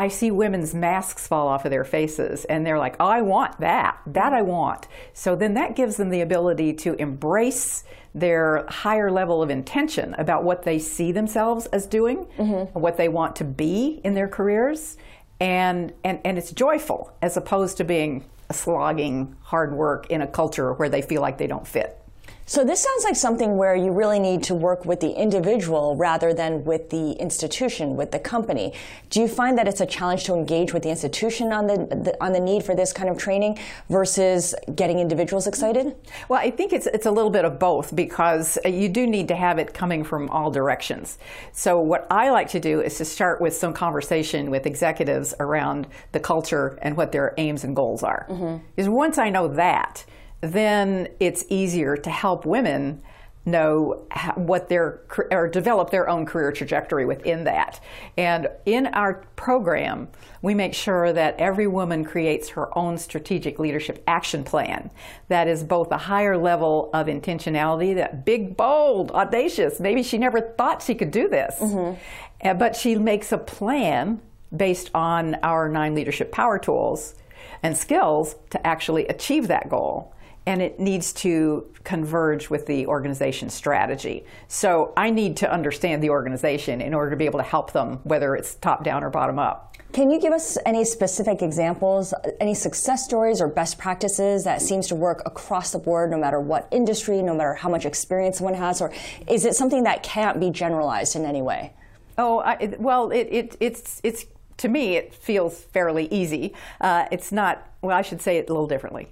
I 0.00 0.08
see 0.08 0.30
women's 0.30 0.74
masks 0.74 1.26
fall 1.26 1.46
off 1.46 1.66
of 1.66 1.70
their 1.70 1.84
faces 1.84 2.46
and 2.46 2.64
they're 2.64 2.78
like, 2.78 2.96
oh, 2.98 3.06
I 3.06 3.20
want 3.20 3.60
that. 3.60 4.00
That 4.06 4.32
I 4.32 4.40
want. 4.40 4.88
So 5.12 5.36
then 5.36 5.52
that 5.54 5.76
gives 5.76 5.98
them 5.98 6.08
the 6.08 6.22
ability 6.22 6.72
to 6.72 6.94
embrace 6.94 7.84
their 8.14 8.64
higher 8.66 9.10
level 9.10 9.42
of 9.42 9.50
intention 9.50 10.14
about 10.14 10.42
what 10.42 10.62
they 10.62 10.78
see 10.78 11.12
themselves 11.12 11.66
as 11.66 11.86
doing, 11.86 12.24
mm-hmm. 12.38 12.78
what 12.78 12.96
they 12.96 13.10
want 13.10 13.36
to 13.36 13.44
be 13.44 14.00
in 14.02 14.14
their 14.14 14.26
careers. 14.26 14.96
And, 15.38 15.92
and, 16.02 16.18
and 16.24 16.38
it's 16.38 16.50
joyful 16.50 17.12
as 17.20 17.36
opposed 17.36 17.76
to 17.76 17.84
being 17.84 18.24
a 18.48 18.54
slogging 18.54 19.36
hard 19.42 19.74
work 19.74 20.06
in 20.08 20.22
a 20.22 20.26
culture 20.26 20.72
where 20.72 20.88
they 20.88 21.02
feel 21.02 21.20
like 21.20 21.36
they 21.36 21.46
don't 21.46 21.66
fit. 21.66 21.99
So 22.46 22.64
this 22.64 22.80
sounds 22.80 23.04
like 23.04 23.14
something 23.14 23.56
where 23.56 23.76
you 23.76 23.92
really 23.92 24.18
need 24.18 24.42
to 24.44 24.56
work 24.56 24.84
with 24.84 24.98
the 24.98 25.10
individual 25.10 25.94
rather 25.94 26.34
than 26.34 26.64
with 26.64 26.90
the 26.90 27.12
institution, 27.12 27.94
with 27.94 28.10
the 28.10 28.18
company. 28.18 28.72
Do 29.08 29.20
you 29.20 29.28
find 29.28 29.56
that 29.56 29.68
it's 29.68 29.80
a 29.80 29.86
challenge 29.86 30.24
to 30.24 30.34
engage 30.34 30.72
with 30.74 30.82
the 30.82 30.90
institution 30.90 31.52
on 31.52 31.68
the, 31.68 31.76
the 31.76 32.16
on 32.20 32.32
the 32.32 32.40
need 32.40 32.64
for 32.64 32.74
this 32.74 32.92
kind 32.92 33.08
of 33.08 33.16
training 33.16 33.58
versus 33.88 34.54
getting 34.74 34.98
individuals 34.98 35.46
excited? 35.46 35.94
Well, 36.28 36.40
I 36.40 36.50
think 36.50 36.72
it's 36.72 36.88
it's 36.88 37.06
a 37.06 37.10
little 37.10 37.30
bit 37.30 37.44
of 37.44 37.60
both 37.60 37.94
because 37.94 38.58
you 38.64 38.88
do 38.88 39.06
need 39.06 39.28
to 39.28 39.36
have 39.36 39.58
it 39.58 39.72
coming 39.72 40.02
from 40.02 40.28
all 40.30 40.50
directions. 40.50 41.18
So 41.52 41.78
what 41.78 42.06
I 42.10 42.30
like 42.30 42.48
to 42.50 42.60
do 42.60 42.80
is 42.80 42.96
to 42.98 43.04
start 43.04 43.40
with 43.40 43.54
some 43.54 43.72
conversation 43.72 44.50
with 44.50 44.66
executives 44.66 45.34
around 45.38 45.86
the 46.10 46.20
culture 46.20 46.78
and 46.82 46.96
what 46.96 47.12
their 47.12 47.32
aims 47.38 47.62
and 47.62 47.76
goals 47.76 48.02
are. 48.02 48.26
Mm-hmm. 48.28 48.64
Because 48.74 48.88
once 48.88 49.18
I 49.18 49.30
know 49.30 49.46
that, 49.48 50.04
then 50.40 51.08
it's 51.18 51.44
easier 51.48 51.96
to 51.96 52.10
help 52.10 52.46
women 52.46 53.02
know 53.46 54.06
what 54.34 54.68
their 54.68 55.00
or 55.30 55.48
develop 55.48 55.90
their 55.90 56.08
own 56.08 56.26
career 56.26 56.52
trajectory 56.52 57.06
within 57.06 57.44
that. 57.44 57.80
And 58.16 58.48
in 58.66 58.86
our 58.88 59.24
program, 59.36 60.08
we 60.42 60.54
make 60.54 60.74
sure 60.74 61.12
that 61.12 61.36
every 61.38 61.66
woman 61.66 62.04
creates 62.04 62.50
her 62.50 62.76
own 62.76 62.98
strategic 62.98 63.58
leadership 63.58 64.02
action 64.06 64.44
plan 64.44 64.90
that 65.28 65.48
is 65.48 65.64
both 65.64 65.90
a 65.90 65.96
higher 65.96 66.36
level 66.36 66.90
of 66.92 67.06
intentionality, 67.06 67.94
that 67.94 68.26
big, 68.26 68.56
bold, 68.56 69.10
audacious. 69.12 69.80
Maybe 69.80 70.02
she 70.02 70.18
never 70.18 70.40
thought 70.40 70.82
she 70.82 70.94
could 70.94 71.10
do 71.10 71.28
this, 71.28 71.56
mm-hmm. 71.58 72.58
but 72.58 72.76
she 72.76 72.96
makes 72.96 73.32
a 73.32 73.38
plan 73.38 74.20
based 74.54 74.90
on 74.94 75.36
our 75.36 75.68
nine 75.68 75.94
leadership 75.94 76.30
power 76.30 76.58
tools 76.58 77.14
and 77.62 77.76
skills 77.76 78.36
to 78.50 78.66
actually 78.66 79.06
achieve 79.08 79.48
that 79.48 79.68
goal 79.68 80.14
and 80.46 80.62
it 80.62 80.80
needs 80.80 81.12
to 81.12 81.66
converge 81.84 82.50
with 82.50 82.66
the 82.66 82.86
organization 82.86 83.50
strategy. 83.50 84.24
So 84.48 84.92
I 84.96 85.10
need 85.10 85.36
to 85.38 85.52
understand 85.52 86.02
the 86.02 86.10
organization 86.10 86.80
in 86.80 86.94
order 86.94 87.10
to 87.10 87.16
be 87.16 87.26
able 87.26 87.38
to 87.38 87.44
help 87.44 87.72
them, 87.72 88.00
whether 88.04 88.34
it's 88.34 88.54
top 88.56 88.84
down 88.84 89.04
or 89.04 89.10
bottom 89.10 89.38
up. 89.38 89.76
Can 89.92 90.08
you 90.10 90.20
give 90.20 90.32
us 90.32 90.56
any 90.64 90.84
specific 90.84 91.42
examples, 91.42 92.14
any 92.40 92.54
success 92.54 93.04
stories 93.04 93.40
or 93.40 93.48
best 93.48 93.76
practices 93.76 94.44
that 94.44 94.62
seems 94.62 94.86
to 94.86 94.94
work 94.94 95.20
across 95.26 95.72
the 95.72 95.80
board, 95.80 96.12
no 96.12 96.18
matter 96.18 96.38
what 96.38 96.68
industry, 96.70 97.22
no 97.22 97.34
matter 97.34 97.54
how 97.54 97.68
much 97.68 97.84
experience 97.84 98.40
one 98.40 98.54
has, 98.54 98.80
or 98.80 98.92
is 99.26 99.44
it 99.44 99.56
something 99.56 99.82
that 99.82 100.04
can't 100.04 100.38
be 100.38 100.50
generalized 100.50 101.16
in 101.16 101.24
any 101.24 101.42
way? 101.42 101.72
Oh, 102.16 102.38
I, 102.38 102.76
well, 102.78 103.10
it, 103.10 103.28
it, 103.30 103.56
it's 103.58 104.00
it's 104.04 104.26
to 104.58 104.68
me 104.68 104.96
it 104.96 105.12
feels 105.12 105.58
fairly 105.58 106.06
easy. 106.12 106.54
Uh, 106.80 107.06
it's 107.10 107.32
not. 107.32 107.66
Well, 107.82 107.96
I 107.96 108.02
should 108.02 108.20
say 108.20 108.36
it 108.36 108.48
a 108.48 108.52
little 108.52 108.68
differently 108.68 109.08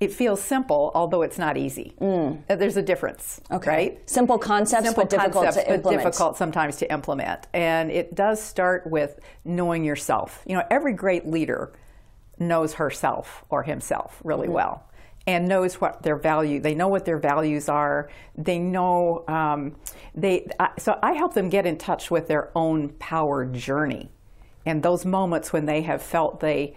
it 0.00 0.12
feels 0.12 0.40
simple, 0.40 0.90
although 0.94 1.20
it's 1.20 1.38
not 1.38 1.58
easy. 1.58 1.92
Mm. 2.00 2.40
There's 2.46 2.78
a 2.78 2.82
difference, 2.82 3.38
okay. 3.50 3.70
right? 3.70 4.10
Simple 4.10 4.38
concepts, 4.38 4.86
simple 4.86 5.04
but 5.04 5.10
difficult 5.10 5.44
concepts, 5.44 5.66
to 5.66 5.74
implement. 5.74 6.02
But 6.02 6.10
difficult 6.10 6.36
sometimes 6.38 6.76
to 6.76 6.90
implement, 6.90 7.46
and 7.52 7.90
it 7.90 8.14
does 8.14 8.42
start 8.42 8.86
with 8.86 9.20
knowing 9.44 9.84
yourself. 9.84 10.42
You 10.46 10.56
know, 10.56 10.64
every 10.70 10.94
great 10.94 11.26
leader 11.26 11.74
knows 12.38 12.74
herself 12.74 13.44
or 13.50 13.62
himself 13.62 14.18
really 14.24 14.46
mm-hmm. 14.46 14.54
well, 14.54 14.90
and 15.26 15.46
knows 15.46 15.74
what 15.74 16.02
their 16.02 16.16
value. 16.16 16.60
They 16.60 16.74
know 16.74 16.88
what 16.88 17.04
their 17.04 17.18
values 17.18 17.68
are. 17.68 18.08
They 18.38 18.58
know 18.58 19.24
um, 19.28 19.76
they. 20.14 20.48
so 20.78 20.98
I 21.02 21.12
help 21.12 21.34
them 21.34 21.50
get 21.50 21.66
in 21.66 21.76
touch 21.76 22.10
with 22.10 22.26
their 22.26 22.50
own 22.56 22.88
power 22.98 23.44
journey, 23.44 24.08
and 24.64 24.82
those 24.82 25.04
moments 25.04 25.52
when 25.52 25.66
they 25.66 25.82
have 25.82 26.00
felt 26.00 26.40
they 26.40 26.74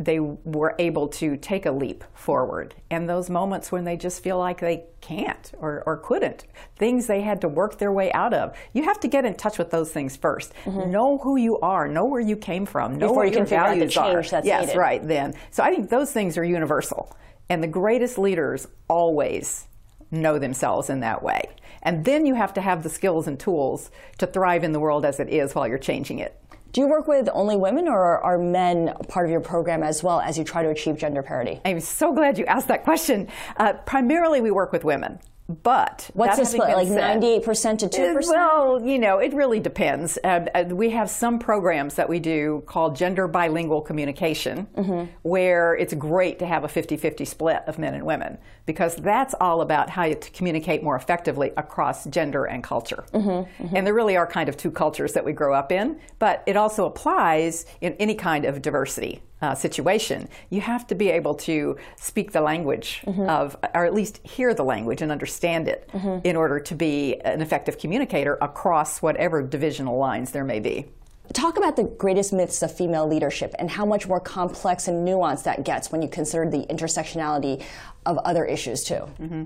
they 0.00 0.20
were 0.20 0.76
able 0.78 1.08
to 1.08 1.36
take 1.36 1.66
a 1.66 1.72
leap 1.72 2.04
forward. 2.14 2.74
And 2.90 3.08
those 3.08 3.28
moments 3.28 3.72
when 3.72 3.84
they 3.84 3.96
just 3.96 4.22
feel 4.22 4.38
like 4.38 4.60
they 4.60 4.84
can't 5.00 5.50
or, 5.58 5.82
or 5.86 5.96
couldn't, 5.96 6.44
things 6.76 7.08
they 7.08 7.22
had 7.22 7.40
to 7.40 7.48
work 7.48 7.78
their 7.78 7.90
way 7.90 8.12
out 8.12 8.32
of. 8.32 8.56
You 8.72 8.84
have 8.84 9.00
to 9.00 9.08
get 9.08 9.24
in 9.24 9.34
touch 9.34 9.58
with 9.58 9.70
those 9.70 9.90
things 9.90 10.16
1st 10.16 10.52
mm-hmm. 10.64 10.90
Know 10.90 11.18
who 11.18 11.36
you 11.36 11.58
are, 11.60 11.88
know 11.88 12.04
where 12.04 12.20
you 12.20 12.36
came 12.36 12.64
from, 12.64 12.92
know 12.98 13.08
Before 13.08 13.24
what 13.24 13.32
you 13.32 13.38
your 13.38 13.46
values 13.46 13.94
figure 13.94 14.02
out 14.02 14.12
the 14.12 14.18
are. 14.18 14.22
that's 14.22 14.46
yes, 14.46 14.66
needed. 14.66 14.78
right 14.78 15.06
then. 15.06 15.34
So 15.50 15.62
I 15.64 15.70
think 15.70 15.90
those 15.90 16.12
things 16.12 16.38
are 16.38 16.44
universal. 16.44 17.16
And 17.48 17.62
the 17.62 17.68
greatest 17.68 18.18
leaders 18.18 18.68
always 18.88 19.66
know 20.10 20.38
themselves 20.38 20.90
in 20.90 21.00
that 21.00 21.22
way. 21.22 21.48
And 21.82 22.04
then 22.04 22.26
you 22.26 22.34
have 22.34 22.54
to 22.54 22.60
have 22.60 22.82
the 22.82 22.88
skills 22.88 23.26
and 23.26 23.38
tools 23.38 23.90
to 24.18 24.26
thrive 24.26 24.64
in 24.64 24.72
the 24.72 24.80
world 24.80 25.04
as 25.04 25.20
it 25.20 25.28
is 25.28 25.54
while 25.54 25.66
you're 25.66 25.78
changing 25.78 26.18
it. 26.18 26.40
Do 26.72 26.80
you 26.82 26.88
work 26.88 27.08
with 27.08 27.28
only 27.32 27.56
women 27.56 27.88
or 27.88 28.18
are 28.18 28.38
men 28.38 28.94
part 29.08 29.26
of 29.26 29.32
your 29.32 29.40
program 29.40 29.82
as 29.82 30.02
well 30.02 30.20
as 30.20 30.36
you 30.36 30.44
try 30.44 30.62
to 30.62 30.68
achieve 30.68 30.98
gender 30.98 31.22
parity? 31.22 31.60
I'm 31.64 31.80
so 31.80 32.12
glad 32.12 32.38
you 32.38 32.44
asked 32.44 32.68
that 32.68 32.84
question. 32.84 33.28
Uh, 33.56 33.72
primarily, 33.72 34.40
we 34.40 34.50
work 34.50 34.72
with 34.72 34.84
women. 34.84 35.18
But 35.62 36.10
what's 36.12 36.36
the 36.36 36.44
split? 36.44 36.76
Like 36.76 36.88
ninety-eight 36.88 37.42
percent 37.42 37.80
to 37.80 37.88
two 37.88 38.12
percent? 38.12 38.36
Well, 38.36 38.82
you 38.82 38.98
know, 38.98 39.18
it 39.18 39.32
really 39.32 39.60
depends. 39.60 40.18
Uh, 40.22 40.44
uh, 40.54 40.64
we 40.68 40.90
have 40.90 41.08
some 41.08 41.38
programs 41.38 41.94
that 41.94 42.06
we 42.06 42.20
do 42.20 42.62
called 42.66 42.94
gender 42.96 43.26
bilingual 43.26 43.80
communication, 43.80 44.66
mm-hmm. 44.76 45.10
where 45.22 45.74
it's 45.74 45.94
great 45.94 46.38
to 46.40 46.46
have 46.46 46.64
a 46.64 46.68
50-50 46.68 47.26
split 47.26 47.62
of 47.66 47.78
men 47.78 47.94
and 47.94 48.04
women 48.04 48.36
because 48.68 48.96
that's 48.96 49.34
all 49.40 49.62
about 49.62 49.88
how 49.88 50.04
you 50.04 50.14
communicate 50.34 50.82
more 50.82 50.94
effectively 50.94 51.52
across 51.56 52.04
gender 52.04 52.44
and 52.44 52.62
culture. 52.62 53.02
Mm-hmm. 53.14 53.64
Mm-hmm. 53.64 53.74
And 53.74 53.86
there 53.86 53.94
really 53.94 54.14
are 54.14 54.26
kind 54.26 54.46
of 54.46 54.58
two 54.58 54.70
cultures 54.70 55.14
that 55.14 55.24
we 55.24 55.32
grow 55.32 55.54
up 55.54 55.72
in, 55.72 55.98
but 56.18 56.42
it 56.46 56.54
also 56.54 56.84
applies 56.84 57.64
in 57.80 57.94
any 57.94 58.14
kind 58.14 58.44
of 58.44 58.60
diversity 58.60 59.22
uh, 59.40 59.54
situation, 59.54 60.28
you 60.50 60.60
have 60.60 60.86
to 60.88 60.94
be 60.94 61.08
able 61.08 61.34
to 61.34 61.78
speak 61.96 62.32
the 62.32 62.42
language 62.42 63.00
mm-hmm. 63.06 63.26
of, 63.28 63.56
or 63.74 63.86
at 63.86 63.94
least 63.94 64.20
hear 64.26 64.52
the 64.52 64.64
language 64.64 65.00
and 65.00 65.10
understand 65.10 65.66
it 65.66 65.88
mm-hmm. 65.94 66.18
in 66.26 66.36
order 66.36 66.60
to 66.60 66.74
be 66.74 67.16
an 67.20 67.40
effective 67.40 67.78
communicator 67.78 68.36
across 68.42 69.00
whatever 69.00 69.40
divisional 69.40 69.96
lines 69.96 70.32
there 70.32 70.44
may 70.44 70.60
be. 70.60 70.86
Talk 71.32 71.58
about 71.58 71.76
the 71.76 71.84
greatest 71.84 72.32
myths 72.32 72.62
of 72.62 72.74
female 72.74 73.06
leadership 73.06 73.54
and 73.58 73.70
how 73.70 73.84
much 73.84 74.08
more 74.08 74.20
complex 74.20 74.88
and 74.88 75.06
nuanced 75.06 75.44
that 75.44 75.64
gets 75.64 75.92
when 75.92 76.00
you 76.02 76.08
consider 76.08 76.48
the 76.48 76.64
intersectionality 76.66 77.62
of 78.06 78.18
other 78.18 78.44
issues 78.44 78.84
too. 78.84 79.08
Mm-hmm. 79.20 79.44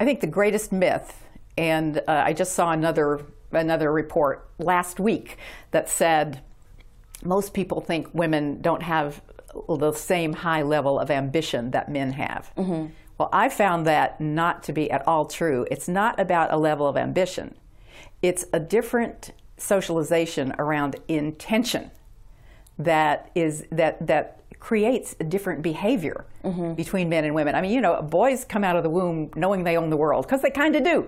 I 0.00 0.04
think 0.04 0.20
the 0.20 0.26
greatest 0.26 0.72
myth, 0.72 1.24
and 1.56 1.98
uh, 1.98 2.02
I 2.26 2.32
just 2.32 2.54
saw 2.54 2.72
another 2.72 3.24
another 3.52 3.92
report 3.92 4.48
last 4.58 4.98
week 4.98 5.38
that 5.70 5.88
said 5.88 6.42
most 7.22 7.54
people 7.54 7.80
think 7.80 8.08
women 8.12 8.60
don't 8.60 8.82
have 8.82 9.22
the 9.68 9.92
same 9.92 10.32
high 10.32 10.62
level 10.62 10.98
of 10.98 11.10
ambition 11.10 11.70
that 11.70 11.88
men 11.88 12.12
have. 12.12 12.50
Mm-hmm. 12.56 12.92
Well, 13.18 13.28
I 13.32 13.48
found 13.48 13.86
that 13.86 14.20
not 14.20 14.64
to 14.64 14.72
be 14.72 14.90
at 14.90 15.06
all 15.06 15.24
true. 15.26 15.66
It's 15.70 15.86
not 15.86 16.18
about 16.18 16.52
a 16.52 16.56
level 16.56 16.88
of 16.88 16.96
ambition, 16.96 17.54
it's 18.22 18.44
a 18.52 18.60
different 18.60 19.32
socialization 19.56 20.54
around 20.58 20.96
intention 21.08 21.90
that 22.78 23.30
is 23.34 23.64
that 23.70 24.04
that 24.06 24.40
creates 24.58 25.14
a 25.20 25.24
different 25.24 25.62
behavior 25.62 26.24
mm-hmm. 26.42 26.72
between 26.72 27.08
men 27.08 27.24
and 27.24 27.34
women. 27.34 27.54
I 27.54 27.60
mean, 27.60 27.72
you 27.72 27.80
know, 27.80 28.00
boys 28.00 28.44
come 28.44 28.64
out 28.64 28.76
of 28.76 28.82
the 28.82 28.90
womb 28.90 29.30
knowing 29.36 29.64
they 29.64 29.76
own 29.76 29.90
the 29.90 29.96
world 29.96 30.26
because 30.26 30.42
they 30.42 30.50
kind 30.50 30.74
of 30.74 30.82
do. 30.82 31.06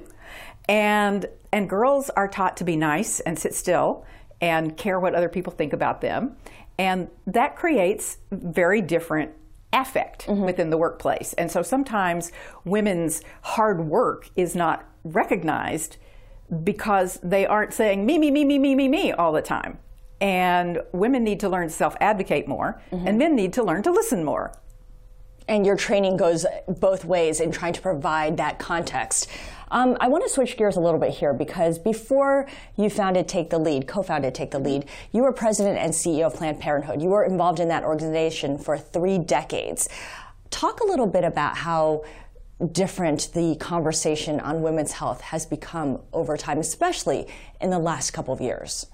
And 0.69 1.27
and 1.53 1.69
girls 1.69 2.11
are 2.11 2.29
taught 2.29 2.57
to 2.59 2.65
be 2.65 2.77
nice 2.77 3.21
and 3.21 3.39
sit 3.39 3.55
still 3.55 4.05
and 4.41 4.77
care 4.77 5.01
what 5.01 5.15
other 5.15 5.29
people 5.29 5.53
think 5.53 5.73
about 5.73 6.01
them. 6.01 6.37
And 6.79 7.09
that 7.27 7.57
creates 7.57 8.19
very 8.31 8.83
different 8.83 9.33
affect 9.73 10.27
mm-hmm. 10.27 10.43
within 10.43 10.71
the 10.71 10.77
workplace. 10.77 11.33
And 11.35 11.51
so 11.51 11.63
sometimes 11.63 12.33
women's 12.65 13.23
hard 13.43 13.87
work 13.87 14.29
is 14.37 14.55
not 14.55 14.85
recognized 15.05 15.97
because 16.63 17.19
they 17.23 17.47
aren't 17.47 17.73
saying 17.73 18.07
me, 18.07 18.19
me, 18.19 18.31
me, 18.31 18.45
me, 18.45 18.59
me, 18.59 18.75
me, 18.75 18.89
me 18.89 19.13
all 19.13 19.33
the 19.33 19.43
time. 19.43 19.79
And 20.21 20.81
women 20.93 21.25
need 21.25 21.41
to 21.41 21.49
learn 21.49 21.69
to 21.69 21.73
self 21.73 21.95
advocate 22.01 22.49
more, 22.49 22.81
mm-hmm. 22.91 23.07
and 23.07 23.19
men 23.19 23.37
need 23.37 23.53
to 23.55 23.63
learn 23.63 23.83
to 23.83 23.91
listen 23.91 24.25
more. 24.25 24.53
And 25.49 25.65
your 25.65 25.77
training 25.77 26.17
goes 26.17 26.47
both 26.67 27.05
ways 27.05 27.41
in 27.41 27.53
trying 27.53 27.75
to 27.75 27.81
provide 27.81 28.37
that 28.39 28.59
context. 28.59 29.29
Um, 29.71 29.97
I 30.01 30.09
want 30.09 30.25
to 30.25 30.31
switch 30.31 30.57
gears 30.57 30.77
a 30.77 30.81
little 30.81 30.99
bit 30.99 31.11
here 31.11 31.33
because 31.35 31.79
before 31.79 32.49
you 32.77 32.89
founded 32.89 33.29
Take 33.29 33.51
the 33.51 33.59
Lead, 33.59 33.87
co-founded 33.87 34.35
Take 34.35 34.53
the 34.53 34.59
Lead, 34.59 34.87
you 35.13 35.23
were 35.23 35.33
president 35.33 35.79
and 35.79 35.93
CEO 35.93 36.27
of 36.27 36.35
Planned 36.35 36.61
Parenthood. 36.61 37.03
You 37.03 37.09
were 37.09 37.25
involved 37.25 37.61
in 37.61 37.69
that 37.69 37.85
organization 37.85 38.59
for 38.59 38.79
three 38.79 39.19
decades. 39.19 39.89
Talk 40.51 40.81
a 40.81 40.87
little 40.87 41.07
bit 41.07 41.25
about 41.25 41.57
how 41.57 42.05
different 42.73 43.33
the 43.35 43.57
conversation 43.57 44.40
on 44.40 44.62
women's 44.62 44.92
health 44.92 45.21
has 45.21 45.45
become 45.45 46.01
over 46.12 46.37
time, 46.37 46.59
especially 46.59 47.27
in 47.61 47.71
the 47.71 47.79
last 47.79 48.12
couple 48.12 48.33
of 48.33 48.40
years. 48.40 48.87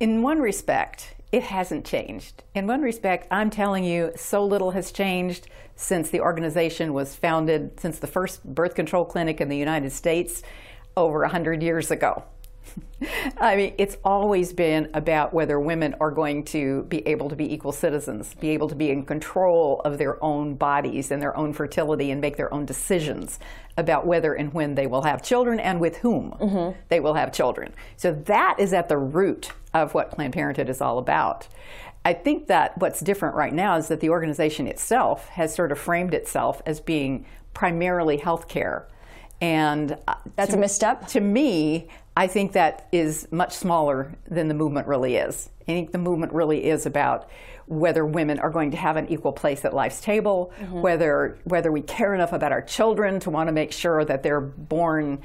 In 0.00 0.22
one 0.22 0.40
respect, 0.40 1.14
it 1.30 1.44
hasn't 1.44 1.84
changed. 1.84 2.42
In 2.54 2.66
one 2.66 2.82
respect, 2.82 3.28
I'm 3.30 3.50
telling 3.50 3.84
you, 3.84 4.12
so 4.16 4.44
little 4.44 4.72
has 4.72 4.90
changed 4.90 5.48
since 5.76 6.10
the 6.10 6.20
organization 6.20 6.92
was 6.92 7.14
founded, 7.14 7.78
since 7.78 7.98
the 7.98 8.06
first 8.06 8.44
birth 8.44 8.74
control 8.74 9.04
clinic 9.04 9.40
in 9.40 9.48
the 9.48 9.56
United 9.56 9.92
States 9.92 10.42
over 10.96 11.20
100 11.20 11.62
years 11.62 11.90
ago. 11.90 12.24
I 13.38 13.56
mean, 13.56 13.74
it's 13.78 13.96
always 14.04 14.52
been 14.52 14.90
about 14.94 15.32
whether 15.32 15.58
women 15.58 15.94
are 16.00 16.10
going 16.10 16.44
to 16.46 16.82
be 16.84 17.06
able 17.06 17.28
to 17.30 17.36
be 17.36 17.52
equal 17.52 17.72
citizens, 17.72 18.34
be 18.34 18.50
able 18.50 18.68
to 18.68 18.74
be 18.74 18.90
in 18.90 19.04
control 19.04 19.80
of 19.84 19.98
their 19.98 20.22
own 20.22 20.54
bodies 20.54 21.10
and 21.10 21.20
their 21.20 21.36
own 21.36 21.52
fertility 21.52 22.10
and 22.10 22.20
make 22.20 22.36
their 22.36 22.52
own 22.52 22.66
decisions 22.66 23.38
about 23.76 24.06
whether 24.06 24.34
and 24.34 24.52
when 24.52 24.74
they 24.74 24.86
will 24.86 25.02
have 25.02 25.22
children 25.22 25.58
and 25.58 25.80
with 25.80 25.96
whom 25.98 26.32
mm-hmm. 26.32 26.78
they 26.88 27.00
will 27.00 27.14
have 27.14 27.32
children. 27.32 27.72
So 27.96 28.12
that 28.12 28.56
is 28.58 28.72
at 28.72 28.88
the 28.88 28.98
root 28.98 29.52
of 29.72 29.94
what 29.94 30.10
Planned 30.10 30.34
Parenthood 30.34 30.68
is 30.68 30.80
all 30.80 30.98
about. 30.98 31.48
I 32.04 32.14
think 32.14 32.46
that 32.46 32.78
what's 32.78 33.00
different 33.00 33.34
right 33.34 33.52
now 33.52 33.76
is 33.76 33.88
that 33.88 34.00
the 34.00 34.10
organization 34.10 34.66
itself 34.66 35.28
has 35.28 35.54
sort 35.54 35.70
of 35.70 35.78
framed 35.78 36.14
itself 36.14 36.62
as 36.64 36.80
being 36.80 37.26
primarily 37.52 38.16
healthcare. 38.18 38.84
And 39.40 39.96
uh, 40.06 40.14
that's 40.36 40.50
to, 40.52 40.56
a 40.56 40.60
misstep? 40.60 41.06
To 41.08 41.20
me, 41.20 41.88
I 42.16 42.26
think 42.26 42.52
that 42.52 42.88
is 42.92 43.28
much 43.30 43.52
smaller 43.54 44.14
than 44.28 44.48
the 44.48 44.54
movement 44.54 44.86
really 44.86 45.16
is. 45.16 45.48
I 45.62 45.64
think 45.64 45.92
the 45.92 45.98
movement 45.98 46.32
really 46.32 46.64
is 46.64 46.84
about 46.84 47.30
whether 47.66 48.04
women 48.04 48.40
are 48.40 48.50
going 48.50 48.72
to 48.72 48.76
have 48.76 48.96
an 48.96 49.08
equal 49.08 49.32
place 49.32 49.64
at 49.64 49.72
life's 49.72 50.00
table, 50.00 50.52
mm-hmm. 50.58 50.80
whether 50.80 51.38
whether 51.44 51.70
we 51.70 51.82
care 51.82 52.14
enough 52.14 52.32
about 52.32 52.50
our 52.50 52.62
children 52.62 53.20
to 53.20 53.30
want 53.30 53.46
to 53.46 53.52
make 53.52 53.70
sure 53.70 54.04
that 54.04 54.24
they're 54.24 54.40
born 54.40 55.20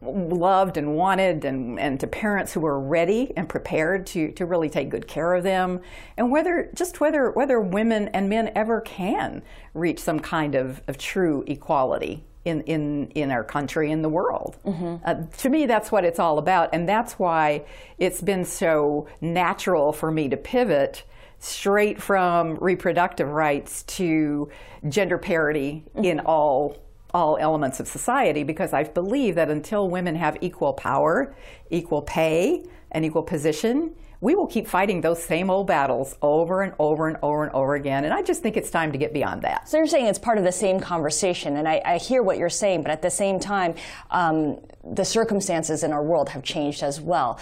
loved 0.00 0.76
and 0.76 0.94
wanted 0.94 1.44
and, 1.44 1.78
and 1.80 1.98
to 1.98 2.06
parents 2.06 2.52
who 2.52 2.64
are 2.64 2.78
ready 2.78 3.32
and 3.36 3.48
prepared 3.48 4.06
to, 4.06 4.30
to 4.32 4.46
really 4.46 4.68
take 4.68 4.90
good 4.90 5.08
care 5.08 5.34
of 5.34 5.42
them 5.42 5.80
and 6.16 6.30
whether 6.30 6.70
just 6.74 7.00
whether 7.00 7.32
whether 7.32 7.60
women 7.60 8.06
and 8.08 8.28
men 8.28 8.50
ever 8.54 8.80
can 8.80 9.42
reach 9.74 9.98
some 9.98 10.20
kind 10.20 10.54
of, 10.54 10.80
of 10.86 10.98
true 10.98 11.42
equality 11.48 12.24
in, 12.48 12.62
in, 12.62 13.10
in 13.10 13.30
our 13.30 13.44
country 13.44 13.90
in 13.90 14.02
the 14.02 14.08
world. 14.08 14.56
Mm-hmm. 14.64 14.96
Uh, 15.04 15.14
to 15.38 15.48
me, 15.48 15.66
that's 15.66 15.92
what 15.92 16.04
it's 16.04 16.18
all 16.18 16.38
about, 16.38 16.70
and 16.72 16.88
that's 16.88 17.14
why 17.14 17.64
it's 17.98 18.20
been 18.20 18.44
so 18.44 19.06
natural 19.20 19.92
for 19.92 20.10
me 20.10 20.28
to 20.28 20.36
pivot 20.36 21.04
straight 21.38 22.02
from 22.02 22.56
reproductive 22.56 23.28
rights 23.28 23.84
to 23.84 24.50
gender 24.88 25.18
parity 25.18 25.84
mm-hmm. 25.94 26.04
in 26.04 26.20
all 26.20 26.76
all 27.14 27.38
elements 27.38 27.80
of 27.80 27.88
society 27.88 28.42
because 28.42 28.74
I 28.74 28.84
believe 28.84 29.36
that 29.36 29.48
until 29.48 29.88
women 29.88 30.14
have 30.16 30.36
equal 30.42 30.74
power, 30.74 31.34
equal 31.70 32.02
pay, 32.02 32.64
and 32.92 33.02
equal 33.02 33.22
position, 33.22 33.94
we 34.20 34.34
will 34.34 34.46
keep 34.46 34.66
fighting 34.66 35.00
those 35.00 35.22
same 35.22 35.48
old 35.48 35.66
battles 35.66 36.16
over 36.22 36.62
and 36.62 36.74
over 36.78 37.08
and 37.08 37.16
over 37.22 37.44
and 37.44 37.52
over 37.54 37.74
again. 37.74 38.04
And 38.04 38.12
I 38.12 38.22
just 38.22 38.42
think 38.42 38.56
it's 38.56 38.70
time 38.70 38.92
to 38.92 38.98
get 38.98 39.12
beyond 39.12 39.42
that. 39.42 39.68
So 39.68 39.76
you're 39.76 39.86
saying 39.86 40.06
it's 40.06 40.18
part 40.18 40.38
of 40.38 40.44
the 40.44 40.52
same 40.52 40.80
conversation, 40.80 41.56
and 41.56 41.68
I, 41.68 41.80
I 41.84 41.98
hear 41.98 42.22
what 42.22 42.38
you're 42.38 42.48
saying, 42.48 42.82
but 42.82 42.90
at 42.90 43.02
the 43.02 43.10
same 43.10 43.38
time, 43.38 43.74
um, 44.10 44.58
the 44.84 45.04
circumstances 45.04 45.84
in 45.84 45.92
our 45.92 46.02
world 46.02 46.30
have 46.30 46.42
changed 46.42 46.82
as 46.82 47.00
well. 47.00 47.38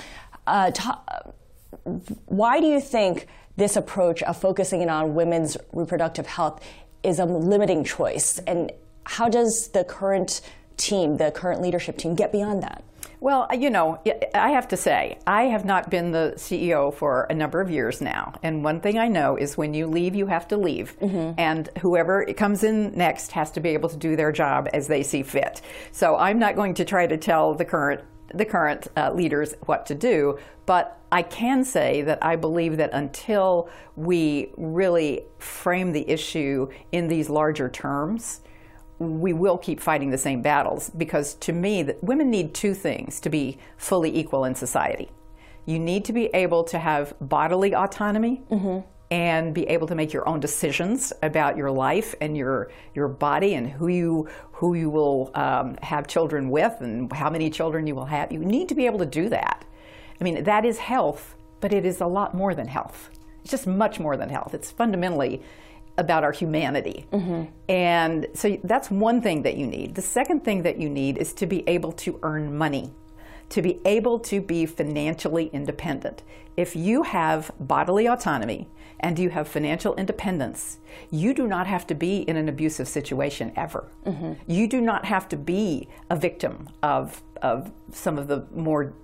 Uh, 0.46 0.70
why 2.26 2.60
do 2.60 2.66
you 2.66 2.80
think 2.80 3.26
this 3.56 3.76
approach 3.76 4.22
of 4.24 4.36
focusing 4.36 4.82
in 4.82 4.90
on 4.90 5.14
women's 5.14 5.56
reproductive 5.72 6.26
health 6.26 6.62
is 7.02 7.18
a 7.18 7.24
limiting 7.24 7.84
choice? 7.84 8.38
And 8.40 8.70
how 9.04 9.28
does 9.28 9.68
the 9.68 9.84
current 9.84 10.40
team, 10.76 11.16
the 11.16 11.30
current 11.30 11.62
leadership 11.62 11.96
team, 11.96 12.14
get 12.14 12.32
beyond 12.32 12.62
that? 12.62 12.84
Well, 13.26 13.48
you 13.52 13.70
know, 13.70 13.98
I 14.36 14.50
have 14.50 14.68
to 14.68 14.76
say, 14.76 15.18
I 15.26 15.46
have 15.46 15.64
not 15.64 15.90
been 15.90 16.12
the 16.12 16.34
CEO 16.36 16.94
for 16.94 17.26
a 17.28 17.34
number 17.34 17.60
of 17.60 17.68
years 17.68 18.00
now. 18.00 18.32
And 18.44 18.62
one 18.62 18.80
thing 18.80 19.00
I 19.00 19.08
know 19.08 19.34
is 19.34 19.56
when 19.56 19.74
you 19.74 19.88
leave, 19.88 20.14
you 20.14 20.26
have 20.26 20.46
to 20.46 20.56
leave. 20.56 20.96
Mm-hmm. 21.00 21.32
And 21.36 21.68
whoever 21.80 22.24
comes 22.34 22.62
in 22.62 22.92
next 22.96 23.32
has 23.32 23.50
to 23.50 23.60
be 23.60 23.70
able 23.70 23.88
to 23.88 23.96
do 23.96 24.14
their 24.14 24.30
job 24.30 24.68
as 24.72 24.86
they 24.86 25.02
see 25.02 25.24
fit. 25.24 25.60
So 25.90 26.14
I'm 26.16 26.38
not 26.38 26.54
going 26.54 26.74
to 26.74 26.84
try 26.84 27.08
to 27.08 27.16
tell 27.16 27.52
the 27.52 27.64
current 27.64 28.02
the 28.32 28.44
current 28.44 28.86
uh, 28.96 29.12
leaders 29.12 29.54
what 29.62 29.86
to 29.86 29.96
do, 29.96 30.38
but 30.64 31.00
I 31.10 31.22
can 31.22 31.64
say 31.64 32.02
that 32.02 32.24
I 32.24 32.36
believe 32.36 32.76
that 32.76 32.90
until 32.92 33.68
we 33.96 34.52
really 34.56 35.22
frame 35.38 35.90
the 35.92 36.08
issue 36.08 36.68
in 36.92 37.08
these 37.08 37.28
larger 37.28 37.68
terms, 37.68 38.40
we 38.98 39.32
will 39.32 39.59
keep 39.59 39.80
fighting 39.80 40.11
the 40.11 40.18
same 40.18 40.42
battles 40.42 40.90
because 40.90 41.35
to 41.35 41.52
me 41.52 41.82
that 41.82 42.02
women 42.02 42.30
need 42.30 42.54
two 42.54 42.74
things 42.74 43.20
to 43.20 43.30
be 43.30 43.59
fully 43.76 44.16
equal 44.16 44.44
in 44.44 44.54
society. 44.54 45.11
You 45.66 45.78
need 45.78 46.04
to 46.06 46.12
be 46.12 46.26
able 46.26 46.64
to 46.64 46.78
have 46.78 47.14
bodily 47.20 47.74
autonomy 47.74 48.42
mm-hmm. 48.50 48.87
and 49.11 49.54
be 49.54 49.66
able 49.66 49.87
to 49.88 49.94
make 49.94 50.12
your 50.12 50.28
own 50.28 50.40
decisions 50.40 51.12
about 51.22 51.56
your 51.56 51.70
life 51.70 52.14
and 52.20 52.37
your 52.37 52.70
your 52.94 53.09
body 53.09 53.54
and 53.54 53.68
who 53.68 53.88
you 53.88 54.28
who 54.52 54.74
you 54.74 54.88
will 54.88 55.30
um, 55.35 55.76
have 55.82 56.06
children 56.06 56.48
with 56.48 56.80
and 56.80 57.12
how 57.12 57.28
many 57.28 57.50
children 57.50 57.87
you 57.87 57.94
will 57.94 58.06
have. 58.06 58.32
You 58.32 58.38
need 58.38 58.68
to 58.68 58.74
be 58.74 58.87
able 58.87 59.00
to 59.00 59.06
do 59.06 59.28
that. 59.28 59.64
I 60.20 60.24
mean 60.24 60.44
that 60.44 60.64
is 60.64 60.78
health 60.78 61.37
but 61.61 61.72
it 61.72 61.85
is 61.85 62.00
a 62.00 62.06
lot 62.06 62.35
more 62.35 62.54
than 62.54 62.68
health. 62.68 63.11
It's 63.42 63.50
just 63.50 63.66
much 63.66 63.98
more 64.00 64.16
than 64.16 64.28
health. 64.28 64.54
It's 64.54 64.70
fundamentally 64.70 65.42
about 65.98 66.24
our 66.24 66.32
humanity. 66.32 67.06
Mm-hmm. 67.12 67.44
And 67.68 68.26
so 68.35 68.59
that's 68.64 68.90
one 68.90 69.20
thing 69.20 69.42
that 69.42 69.56
you 69.56 69.66
need. 69.66 69.94
The 69.94 70.02
second 70.02 70.44
thing 70.44 70.62
that 70.62 70.78
you 70.78 70.88
need 70.88 71.18
is 71.18 71.32
to 71.35 71.46
be 71.46 71.66
able 71.68 71.92
to 71.92 72.18
earn 72.22 72.56
money, 72.56 72.92
to 73.50 73.62
be 73.62 73.80
able 73.85 74.18
to 74.20 74.40
be 74.40 74.66
financially 74.66 75.50
independent. 75.52 76.22
If 76.56 76.76
you 76.76 77.02
have 77.02 77.50
bodily 77.61 78.06
autonomy 78.06 78.68
and 79.00 79.18
you 79.18 79.30
have 79.30 79.46
financial 79.46 79.94
independence, 79.96 80.78
you 81.11 81.35
do 81.35 81.46
not 81.46 81.66
have 81.66 81.87
to 81.88 81.94
be 81.94 82.18
in 82.22 82.37
an 82.37 82.48
abusive 82.48 82.88
situation 82.88 83.52
ever. 83.56 83.88
Mm-hmm. 84.06 84.32
You 84.46 84.66
do 84.66 84.80
not 84.80 85.04
have 85.04 85.28
to 85.30 85.37
be 85.37 85.88
a 86.11 86.16
victim 86.16 86.68
of, 86.82 87.22
of 87.42 87.70
some 87.92 88.18
of 88.18 88.28
the 88.28 88.46
more 88.54 88.94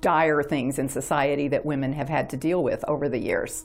dire 0.00 0.42
things 0.42 0.78
in 0.78 0.88
society 0.88 1.48
that 1.48 1.64
women 1.64 1.92
have 1.92 2.08
had 2.08 2.30
to 2.30 2.36
deal 2.36 2.62
with 2.62 2.84
over 2.86 3.08
the 3.08 3.18
years. 3.18 3.64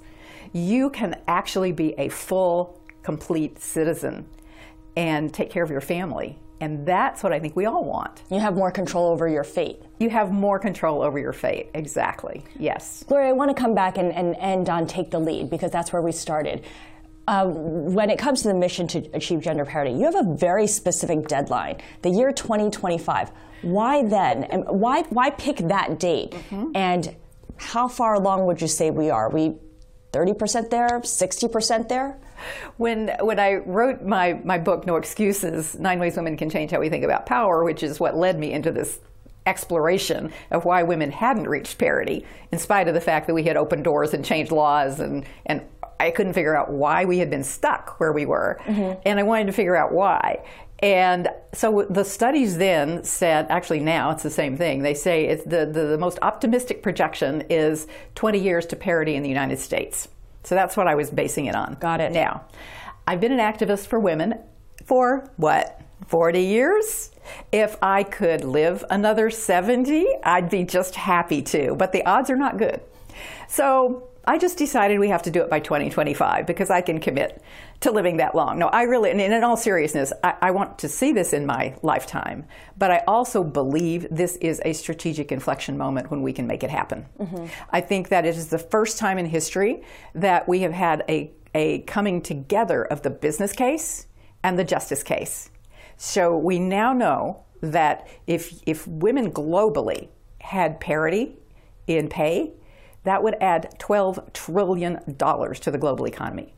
You 0.51 0.89
can 0.89 1.15
actually 1.27 1.71
be 1.71 1.93
a 1.97 2.09
full, 2.09 2.79
complete 3.03 3.59
citizen 3.59 4.27
and 4.95 5.33
take 5.33 5.49
care 5.49 5.63
of 5.63 5.69
your 5.69 5.81
family. 5.81 6.37
And 6.61 6.85
that's 6.85 7.23
what 7.23 7.33
I 7.33 7.39
think 7.39 7.55
we 7.57 7.65
all 7.65 7.83
want. 7.83 8.23
You 8.29 8.39
have 8.39 8.55
more 8.55 8.71
control 8.71 9.09
over 9.11 9.27
your 9.27 9.43
fate. 9.43 9.81
You 9.99 10.09
have 10.09 10.31
more 10.31 10.59
control 10.59 11.01
over 11.01 11.19
your 11.19 11.33
fate. 11.33 11.69
Exactly. 11.73 12.45
Yes. 12.57 13.03
Gloria, 13.05 13.29
I 13.29 13.33
want 13.33 13.55
to 13.55 13.59
come 13.61 13.75
back 13.75 13.97
and, 13.97 14.13
and 14.13 14.35
end 14.37 14.69
on 14.69 14.87
take 14.87 15.11
the 15.11 15.19
lead 15.19 15.49
because 15.49 15.71
that's 15.71 15.91
where 15.91 16.01
we 16.01 16.13
started. 16.13 16.63
Uh, 17.27 17.47
when 17.47 18.09
it 18.09 18.17
comes 18.17 18.41
to 18.43 18.49
the 18.49 18.53
mission 18.53 18.87
to 18.87 18.99
achieve 19.13 19.41
gender 19.41 19.65
parity, 19.65 19.91
you 19.91 20.05
have 20.05 20.15
a 20.15 20.35
very 20.35 20.67
specific 20.67 21.27
deadline, 21.27 21.81
the 22.01 22.09
year 22.09 22.31
2025. 22.31 23.31
Why 23.61 24.03
then? 24.03 24.43
And 24.45 24.65
why 24.67 25.03
why 25.03 25.29
pick 25.31 25.57
that 25.57 25.99
date? 25.99 26.35
And 26.75 27.15
how 27.57 27.87
far 27.87 28.15
along 28.15 28.45
would 28.45 28.61
you 28.61 28.67
say 28.67 28.89
we 28.91 29.09
are? 29.09 29.29
we 29.29 29.55
30% 30.13 30.69
there, 30.69 30.99
60% 30.99 31.89
there? 31.89 32.17
When 32.77 33.09
when 33.21 33.39
I 33.39 33.55
wrote 33.55 34.03
my, 34.03 34.33
my 34.43 34.57
book, 34.57 34.85
No 34.85 34.97
Excuses, 34.97 35.77
Nine 35.79 35.99
Ways 35.99 36.15
Women 36.15 36.37
Can 36.37 36.49
Change 36.49 36.71
How 36.71 36.79
We 36.79 36.89
Think 36.89 37.03
About 37.03 37.25
Power, 37.25 37.63
which 37.63 37.83
is 37.83 37.99
what 37.99 38.15
led 38.15 38.37
me 38.37 38.51
into 38.51 38.71
this 38.71 38.99
exploration 39.45 40.31
of 40.51 40.65
why 40.65 40.83
women 40.83 41.11
hadn't 41.11 41.47
reached 41.47 41.77
parity, 41.77 42.25
in 42.51 42.59
spite 42.59 42.87
of 42.87 42.93
the 42.93 43.01
fact 43.01 43.27
that 43.27 43.33
we 43.33 43.43
had 43.43 43.57
opened 43.57 43.83
doors 43.83 44.13
and 44.13 44.23
changed 44.23 44.51
laws 44.51 44.99
and, 44.99 45.25
and 45.45 45.61
I 45.99 46.11
couldn't 46.11 46.33
figure 46.33 46.55
out 46.55 46.69
why 46.69 47.05
we 47.05 47.19
had 47.19 47.29
been 47.29 47.43
stuck 47.43 47.99
where 47.99 48.11
we 48.11 48.25
were. 48.25 48.59
Mm-hmm. 48.65 48.99
And 49.05 49.19
I 49.19 49.23
wanted 49.23 49.47
to 49.47 49.53
figure 49.53 49.75
out 49.75 49.93
why. 49.93 50.43
And 50.83 51.29
so 51.53 51.87
the 51.89 52.03
studies 52.03 52.57
then 52.57 53.05
said, 53.05 53.47
actually 53.49 53.79
now 53.79 54.11
it's 54.11 54.21
the 54.21 54.29
same 54.29 54.57
thing. 54.57 54.81
They 54.81 54.93
say 54.93 55.27
it's 55.27 55.45
the, 55.45 55.65
the, 55.65 55.85
the 55.85 55.97
most 55.97 56.19
optimistic 56.21 56.83
projection 56.83 57.45
is 57.49 57.87
20 58.15 58.37
years 58.37 58.65
to 58.65 58.75
parity 58.75 59.15
in 59.15 59.23
the 59.23 59.29
United 59.29 59.59
States. 59.59 60.09
So 60.43 60.55
that's 60.55 60.75
what 60.75 60.89
I 60.89 60.95
was 60.95 61.09
basing 61.09 61.45
it 61.45 61.55
on. 61.55 61.77
Got 61.79 62.01
it. 62.01 62.11
Now, 62.11 62.43
I've 63.07 63.21
been 63.21 63.31
an 63.31 63.39
activist 63.39 63.87
for 63.87 63.97
women 63.97 64.37
for 64.83 65.31
what? 65.37 65.79
40 66.07 66.41
years? 66.41 67.11
If 67.53 67.77
I 67.81 68.03
could 68.03 68.43
live 68.43 68.83
another 68.89 69.29
70, 69.29 70.05
I'd 70.21 70.49
be 70.49 70.65
just 70.65 70.95
happy 70.95 71.41
to. 71.43 71.75
But 71.75 71.93
the 71.93 72.05
odds 72.05 72.29
are 72.29 72.35
not 72.35 72.57
good. 72.57 72.81
So 73.47 74.09
I 74.25 74.37
just 74.37 74.57
decided 74.57 74.99
we 74.99 75.09
have 75.09 75.23
to 75.23 75.31
do 75.31 75.41
it 75.41 75.49
by 75.49 75.59
2025 75.59 76.47
because 76.47 76.69
I 76.69 76.81
can 76.81 76.99
commit 76.99 77.41
to 77.81 77.91
living 77.91 78.17
that 78.17 78.35
long. 78.35 78.57
No, 78.57 78.67
I 78.67 78.83
really, 78.83 79.11
and 79.11 79.19
in 79.19 79.43
all 79.43 79.57
seriousness, 79.57 80.13
I, 80.23 80.35
I 80.41 80.51
want 80.51 80.79
to 80.79 80.87
see 80.87 81.11
this 81.11 81.33
in 81.33 81.45
my 81.45 81.75
lifetime. 81.81 82.45
But 82.77 82.91
I 82.91 83.03
also 83.05 83.43
believe 83.43 84.07
this 84.09 84.37
is 84.37 84.61
a 84.63 84.71
strategic 84.71 85.31
inflection 85.31 85.77
moment 85.77 86.09
when 86.09 86.21
we 86.21 86.31
can 86.31 86.47
make 86.47 86.63
it 86.63 86.69
happen. 86.69 87.05
Mm-hmm. 87.19 87.47
I 87.71 87.81
think 87.81 88.09
that 88.09 88.25
it 88.25 88.37
is 88.37 88.47
the 88.47 88.59
first 88.59 88.97
time 88.97 89.17
in 89.17 89.25
history 89.25 89.83
that 90.15 90.47
we 90.47 90.61
have 90.61 90.73
had 90.73 91.03
a, 91.09 91.31
a 91.53 91.79
coming 91.79 92.21
together 92.21 92.85
of 92.85 93.01
the 93.01 93.09
business 93.09 93.51
case 93.51 94.07
and 94.41 94.57
the 94.57 94.63
justice 94.63 95.03
case. 95.03 95.49
So 95.97 96.37
we 96.37 96.59
now 96.59 96.93
know 96.93 97.43
that 97.59 98.07
if, 98.25 98.61
if 98.65 98.87
women 98.87 99.31
globally 99.31 100.07
had 100.39 100.79
parity 100.79 101.37
in 101.87 102.07
pay, 102.07 102.53
that 103.03 103.23
would 103.23 103.35
add 103.41 103.75
$12 103.79 104.33
trillion 104.33 104.95
to 105.05 105.71
the 105.71 105.77
global 105.77 106.05
economy. 106.05 106.53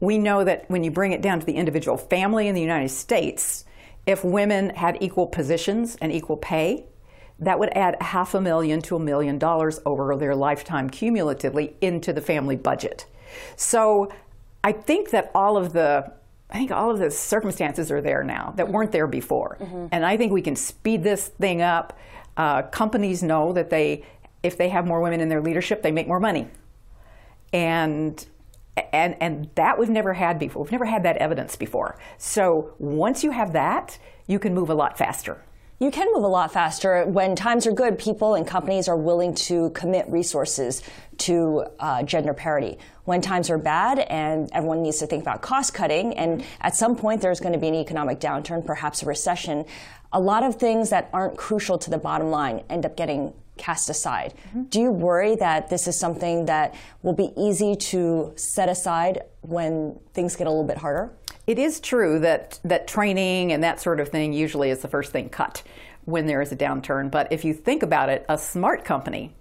We 0.00 0.18
know 0.18 0.44
that 0.44 0.68
when 0.70 0.82
you 0.82 0.90
bring 0.90 1.12
it 1.12 1.22
down 1.22 1.40
to 1.40 1.46
the 1.46 1.56
individual 1.56 1.96
family 1.96 2.48
in 2.48 2.54
the 2.54 2.60
United 2.60 2.88
States, 2.88 3.64
if 4.06 4.24
women 4.24 4.70
had 4.70 4.96
equal 5.00 5.26
positions 5.26 5.96
and 6.00 6.10
equal 6.10 6.36
pay, 6.36 6.86
that 7.38 7.58
would 7.58 7.70
add 7.74 8.00
half 8.02 8.34
a 8.34 8.40
million 8.40 8.82
to 8.82 8.96
a 8.96 9.00
million 9.00 9.38
dollars 9.38 9.80
over 9.86 10.14
their 10.16 10.34
lifetime 10.34 10.90
cumulatively 10.90 11.74
into 11.80 12.12
the 12.12 12.20
family 12.20 12.56
budget. 12.56 13.06
So 13.56 14.12
I 14.62 14.72
think 14.72 15.10
that 15.10 15.30
all 15.34 15.56
of 15.56 15.72
the 15.72 16.12
I 16.52 16.54
think 16.54 16.72
all 16.72 16.90
of 16.90 16.98
the 16.98 17.12
circumstances 17.12 17.92
are 17.92 18.00
there 18.00 18.24
now 18.24 18.52
that 18.56 18.68
weren't 18.68 18.90
there 18.90 19.06
before. 19.06 19.56
And 19.92 20.04
I 20.04 20.16
think 20.16 20.32
we 20.32 20.42
can 20.42 20.56
speed 20.56 21.04
this 21.04 21.28
thing 21.28 21.62
up. 21.62 21.96
Uh, 22.36 22.62
companies 22.62 23.22
know 23.22 23.52
that 23.52 23.70
they 23.70 24.04
if 24.42 24.56
they 24.56 24.68
have 24.68 24.86
more 24.86 25.00
women 25.00 25.20
in 25.20 25.28
their 25.28 25.40
leadership, 25.40 25.82
they 25.82 25.92
make 25.92 26.08
more 26.08 26.20
money. 26.20 26.48
And 27.52 28.24
and 28.92 29.16
and 29.20 29.50
that 29.56 29.78
we've 29.78 29.90
never 29.90 30.14
had 30.14 30.38
before. 30.38 30.62
We've 30.62 30.72
never 30.72 30.84
had 30.84 31.02
that 31.02 31.16
evidence 31.18 31.56
before. 31.56 31.98
So 32.18 32.74
once 32.78 33.24
you 33.24 33.30
have 33.30 33.52
that, 33.52 33.98
you 34.26 34.38
can 34.38 34.54
move 34.54 34.70
a 34.70 34.74
lot 34.74 34.96
faster. 34.96 35.42
You 35.80 35.90
can 35.90 36.08
move 36.12 36.24
a 36.24 36.28
lot 36.28 36.52
faster 36.52 37.06
when 37.06 37.34
times 37.34 37.66
are 37.66 37.72
good. 37.72 37.98
People 37.98 38.34
and 38.34 38.46
companies 38.46 38.86
are 38.86 38.98
willing 38.98 39.34
to 39.36 39.70
commit 39.70 40.06
resources 40.10 40.82
to 41.18 41.64
uh, 41.78 42.02
gender 42.02 42.34
parity. 42.34 42.78
When 43.04 43.22
times 43.22 43.48
are 43.48 43.56
bad 43.56 44.00
and 44.00 44.50
everyone 44.52 44.82
needs 44.82 44.98
to 44.98 45.06
think 45.06 45.22
about 45.22 45.40
cost 45.40 45.72
cutting, 45.72 46.12
and 46.18 46.44
at 46.60 46.76
some 46.76 46.96
point 46.96 47.22
there's 47.22 47.40
going 47.40 47.54
to 47.54 47.58
be 47.58 47.68
an 47.68 47.74
economic 47.74 48.20
downturn, 48.20 48.64
perhaps 48.64 49.02
a 49.02 49.06
recession, 49.06 49.64
a 50.12 50.20
lot 50.20 50.42
of 50.42 50.56
things 50.56 50.90
that 50.90 51.08
aren't 51.14 51.38
crucial 51.38 51.78
to 51.78 51.88
the 51.88 51.98
bottom 51.98 52.30
line 52.30 52.62
end 52.68 52.84
up 52.84 52.94
getting 52.94 53.32
cast 53.60 53.90
aside. 53.90 54.34
Mm-hmm. 54.48 54.62
Do 54.64 54.80
you 54.80 54.90
worry 54.90 55.36
that 55.36 55.68
this 55.68 55.86
is 55.86 55.96
something 55.98 56.46
that 56.46 56.74
will 57.02 57.12
be 57.12 57.32
easy 57.36 57.76
to 57.76 58.32
set 58.34 58.68
aside 58.68 59.22
when 59.42 60.00
things 60.14 60.34
get 60.34 60.46
a 60.46 60.50
little 60.50 60.64
bit 60.64 60.78
harder? 60.78 61.12
It 61.46 61.58
is 61.58 61.78
true 61.78 62.18
that, 62.20 62.58
that 62.64 62.88
training 62.88 63.52
and 63.52 63.62
that 63.62 63.80
sort 63.80 64.00
of 64.00 64.08
thing 64.08 64.32
usually 64.32 64.70
is 64.70 64.80
the 64.80 64.88
first 64.88 65.12
thing 65.12 65.28
cut 65.28 65.62
when 66.04 66.26
there 66.26 66.40
is 66.40 66.50
a 66.50 66.56
downturn. 66.56 67.10
But 67.10 67.30
if 67.30 67.44
you 67.44 67.54
think 67.54 67.82
about 67.82 68.08
it, 68.08 68.24
a 68.28 68.38
smart 68.38 68.84
company 68.84 69.34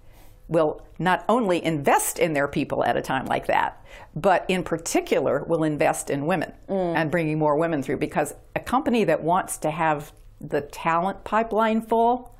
will 0.49 0.81
not 0.97 1.23
only 1.29 1.63
invest 1.63 2.19
in 2.19 2.33
their 2.33 2.47
people 2.47 2.83
at 2.83 2.97
a 2.97 3.01
time 3.01 3.25
like 3.25 3.47
that, 3.47 3.83
but 4.15 4.43
in 4.49 4.63
particular 4.63 5.43
will 5.43 5.63
invest 5.63 6.09
in 6.09 6.25
women 6.25 6.51
mm. 6.67 6.95
and 6.95 7.09
bringing 7.09 7.39
more 7.39 7.55
women 7.55 7.81
through. 7.81 7.97
Because 7.97 8.33
a 8.55 8.59
company 8.59 9.03
that 9.05 9.23
wants 9.23 9.57
to 9.59 9.71
have 9.71 10.11
the 10.41 10.61
talent 10.61 11.23
pipeline 11.23 11.81
full 11.81 12.35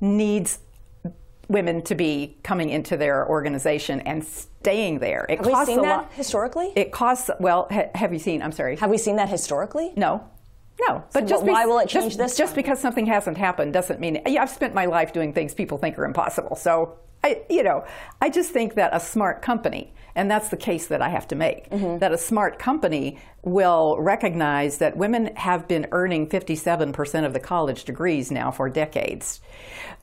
needs 0.00 0.58
women 1.52 1.82
to 1.82 1.94
be 1.94 2.36
coming 2.42 2.70
into 2.70 2.96
their 2.96 3.28
organization 3.28 4.00
and 4.00 4.24
staying 4.24 4.98
there. 4.98 5.26
It 5.28 5.38
Have 5.38 5.46
we 5.46 5.52
costs 5.52 5.68
seen 5.68 5.78
a 5.78 5.82
that 5.82 5.96
lot. 5.96 6.12
historically? 6.12 6.72
It 6.74 6.90
costs 6.92 7.30
well. 7.38 7.68
Ha, 7.70 7.84
have 7.94 8.12
you 8.12 8.18
seen? 8.18 8.42
I'm 8.42 8.52
sorry. 8.52 8.76
Have 8.76 8.90
we 8.90 8.98
seen 8.98 9.16
that 9.16 9.28
historically? 9.28 9.92
No. 9.96 10.28
No, 10.88 11.04
but 11.12 11.22
So 11.22 11.26
just 11.26 11.44
why 11.44 11.64
be- 11.64 11.68
will 11.70 11.78
it 11.78 11.88
change 11.88 12.06
just, 12.06 12.18
this 12.18 12.36
Just 12.36 12.54
time? 12.54 12.62
because 12.62 12.80
something 12.80 13.06
hasn't 13.06 13.36
happened 13.36 13.72
doesn't 13.72 14.00
mean. 14.00 14.20
Yeah, 14.26 14.42
I've 14.42 14.50
spent 14.50 14.74
my 14.74 14.86
life 14.86 15.12
doing 15.12 15.32
things 15.32 15.54
people 15.54 15.78
think 15.78 15.98
are 15.98 16.04
impossible. 16.04 16.56
So, 16.56 16.96
I, 17.24 17.42
you 17.48 17.62
know, 17.62 17.84
I 18.20 18.30
just 18.30 18.50
think 18.50 18.74
that 18.74 18.90
a 18.94 19.00
smart 19.00 19.42
company, 19.42 19.92
and 20.14 20.30
that's 20.30 20.48
the 20.48 20.56
case 20.56 20.88
that 20.88 21.00
I 21.00 21.08
have 21.08 21.28
to 21.28 21.34
make, 21.36 21.70
Mm-hmm. 21.70 21.98
that 21.98 22.12
a 22.12 22.18
smart 22.18 22.58
company 22.58 23.18
will 23.44 23.96
recognize 24.00 24.78
that 24.78 24.96
women 24.96 25.34
have 25.36 25.66
been 25.68 25.86
earning 25.92 26.28
57% 26.28 27.24
of 27.24 27.32
the 27.32 27.40
college 27.40 27.84
degrees 27.84 28.30
now 28.30 28.50
for 28.50 28.68
decades. 28.68 29.40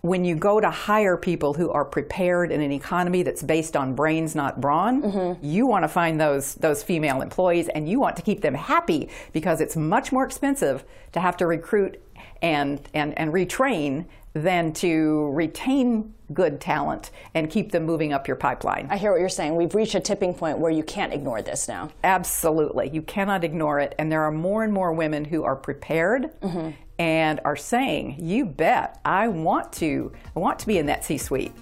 When 0.01 0.23
you 0.25 0.35
go 0.35 0.59
to 0.61 0.69
hire 0.69 1.17
people 1.17 1.53
who 1.53 1.69
are 1.71 1.83
prepared 1.85 2.51
in 2.51 2.61
an 2.61 2.71
economy 2.71 3.23
that's 3.23 3.43
based 3.43 3.75
on 3.75 3.95
brains, 3.95 4.33
not 4.35 4.61
brawn, 4.61 5.01
Mm-hmm. 5.01 5.45
you 5.45 5.65
want 5.67 5.83
to 5.83 5.89
find 5.89 6.19
those 6.21 6.55
those 6.55 6.83
female 6.83 7.21
employees, 7.21 7.67
and 7.69 7.87
you 7.89 7.99
want 7.99 8.15
to 8.15 8.21
keep 8.21 8.41
them 8.41 8.55
happy 8.55 9.09
because 9.33 9.59
it's 9.61 9.75
much 9.75 10.11
more 10.13 10.23
expensive 10.25 10.83
to 11.11 11.19
have 11.19 11.35
to 11.37 11.45
recruit 11.45 12.01
and 12.41 12.81
and 12.93 13.17
and 13.19 13.33
retrain 13.33 14.05
than 14.33 14.71
to 14.73 15.29
retain 15.31 16.13
good 16.33 16.59
talent 16.61 17.11
and 17.33 17.49
keep 17.49 17.71
them 17.71 17.85
moving 17.85 18.13
up 18.13 18.27
your 18.27 18.37
pipeline. 18.37 18.87
I 18.89 18.97
hear 18.97 19.11
what 19.11 19.19
you're 19.19 19.29
saying. 19.29 19.55
We've 19.55 19.73
reached 19.73 19.95
a 19.95 19.99
tipping 19.99 20.33
point 20.33 20.59
where 20.59 20.71
you 20.71 20.83
can't 20.83 21.13
ignore 21.13 21.41
this 21.41 21.67
now. 21.67 21.91
Absolutely. 22.03 22.89
You 22.89 23.01
cannot 23.01 23.43
ignore 23.43 23.79
it. 23.79 23.95
And 23.97 24.11
there 24.11 24.23
are 24.23 24.31
more 24.31 24.63
and 24.63 24.73
more 24.73 24.93
women 24.93 25.25
who 25.25 25.43
are 25.43 25.55
prepared 25.55 26.29
mm-hmm. 26.41 26.71
and 26.97 27.39
are 27.45 27.55
saying, 27.55 28.17
you 28.19 28.45
bet, 28.45 28.99
I 29.05 29.27
want 29.27 29.73
to, 29.73 30.11
I 30.35 30.39
want 30.39 30.59
to 30.59 30.67
be 30.67 30.77
in 30.77 30.85
that 30.87 31.03
C 31.03 31.17
suite. 31.17 31.53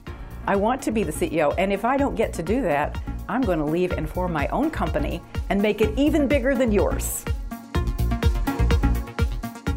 I 0.46 0.56
want 0.56 0.82
to 0.84 0.92
be 0.92 1.04
the 1.04 1.12
CEO. 1.12 1.54
And 1.58 1.74
if 1.74 1.84
I 1.84 1.98
don't 1.98 2.16
get 2.16 2.32
to 2.34 2.44
do 2.44 2.62
that, 2.62 2.98
I'm 3.28 3.42
going 3.42 3.60
to 3.60 3.66
leave 3.66 3.92
and 3.92 4.10
form 4.10 4.32
my 4.32 4.48
own 4.48 4.72
company 4.72 5.22
and 5.50 5.62
make 5.62 5.82
it 5.82 5.98
even 6.00 6.28
bigger 6.28 6.56
than 6.56 6.72
yours. 6.72 7.26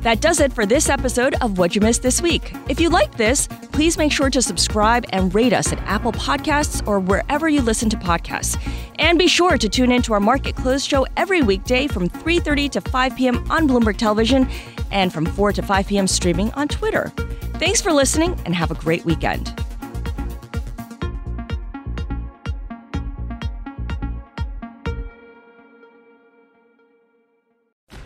That 0.02 0.22
does 0.22 0.40
it 0.40 0.50
for 0.50 0.64
this 0.64 0.88
episode 0.88 1.34
of 1.42 1.58
What 1.58 1.74
You 1.74 1.82
Missed 1.82 2.00
This 2.02 2.22
Week. 2.22 2.54
If 2.70 2.80
you 2.80 2.88
liked 2.88 3.18
this, 3.18 3.46
please 3.70 3.98
make 3.98 4.12
sure 4.12 4.30
to 4.30 4.40
subscribe 4.40 5.04
and 5.10 5.34
rate 5.34 5.52
us 5.52 5.72
at 5.72 5.78
Apple 5.80 6.12
Podcasts 6.12 6.86
or 6.88 7.00
wherever 7.00 7.50
you 7.50 7.60
listen 7.60 7.90
to 7.90 7.98
podcasts. 7.98 8.58
And 8.98 9.18
be 9.18 9.28
sure 9.28 9.58
to 9.58 9.68
tune 9.68 9.92
in 9.92 10.00
to 10.02 10.14
our 10.14 10.20
Market 10.20 10.56
Close 10.56 10.86
show 10.86 11.06
every 11.18 11.42
weekday 11.42 11.86
from 11.86 12.08
3:30 12.08 12.70
to 12.70 12.80
5 12.80 13.16
p.m. 13.16 13.50
on 13.50 13.68
Bloomberg 13.68 13.98
Television 13.98 14.48
and 14.90 15.12
from 15.12 15.26
4 15.26 15.52
to 15.52 15.62
5 15.62 15.86
p.m. 15.86 16.06
streaming 16.06 16.50
on 16.52 16.66
Twitter. 16.66 17.12
Thanks 17.58 17.82
for 17.82 17.92
listening 17.92 18.40
and 18.46 18.54
have 18.54 18.70
a 18.70 18.74
great 18.74 19.04
weekend. 19.04 19.54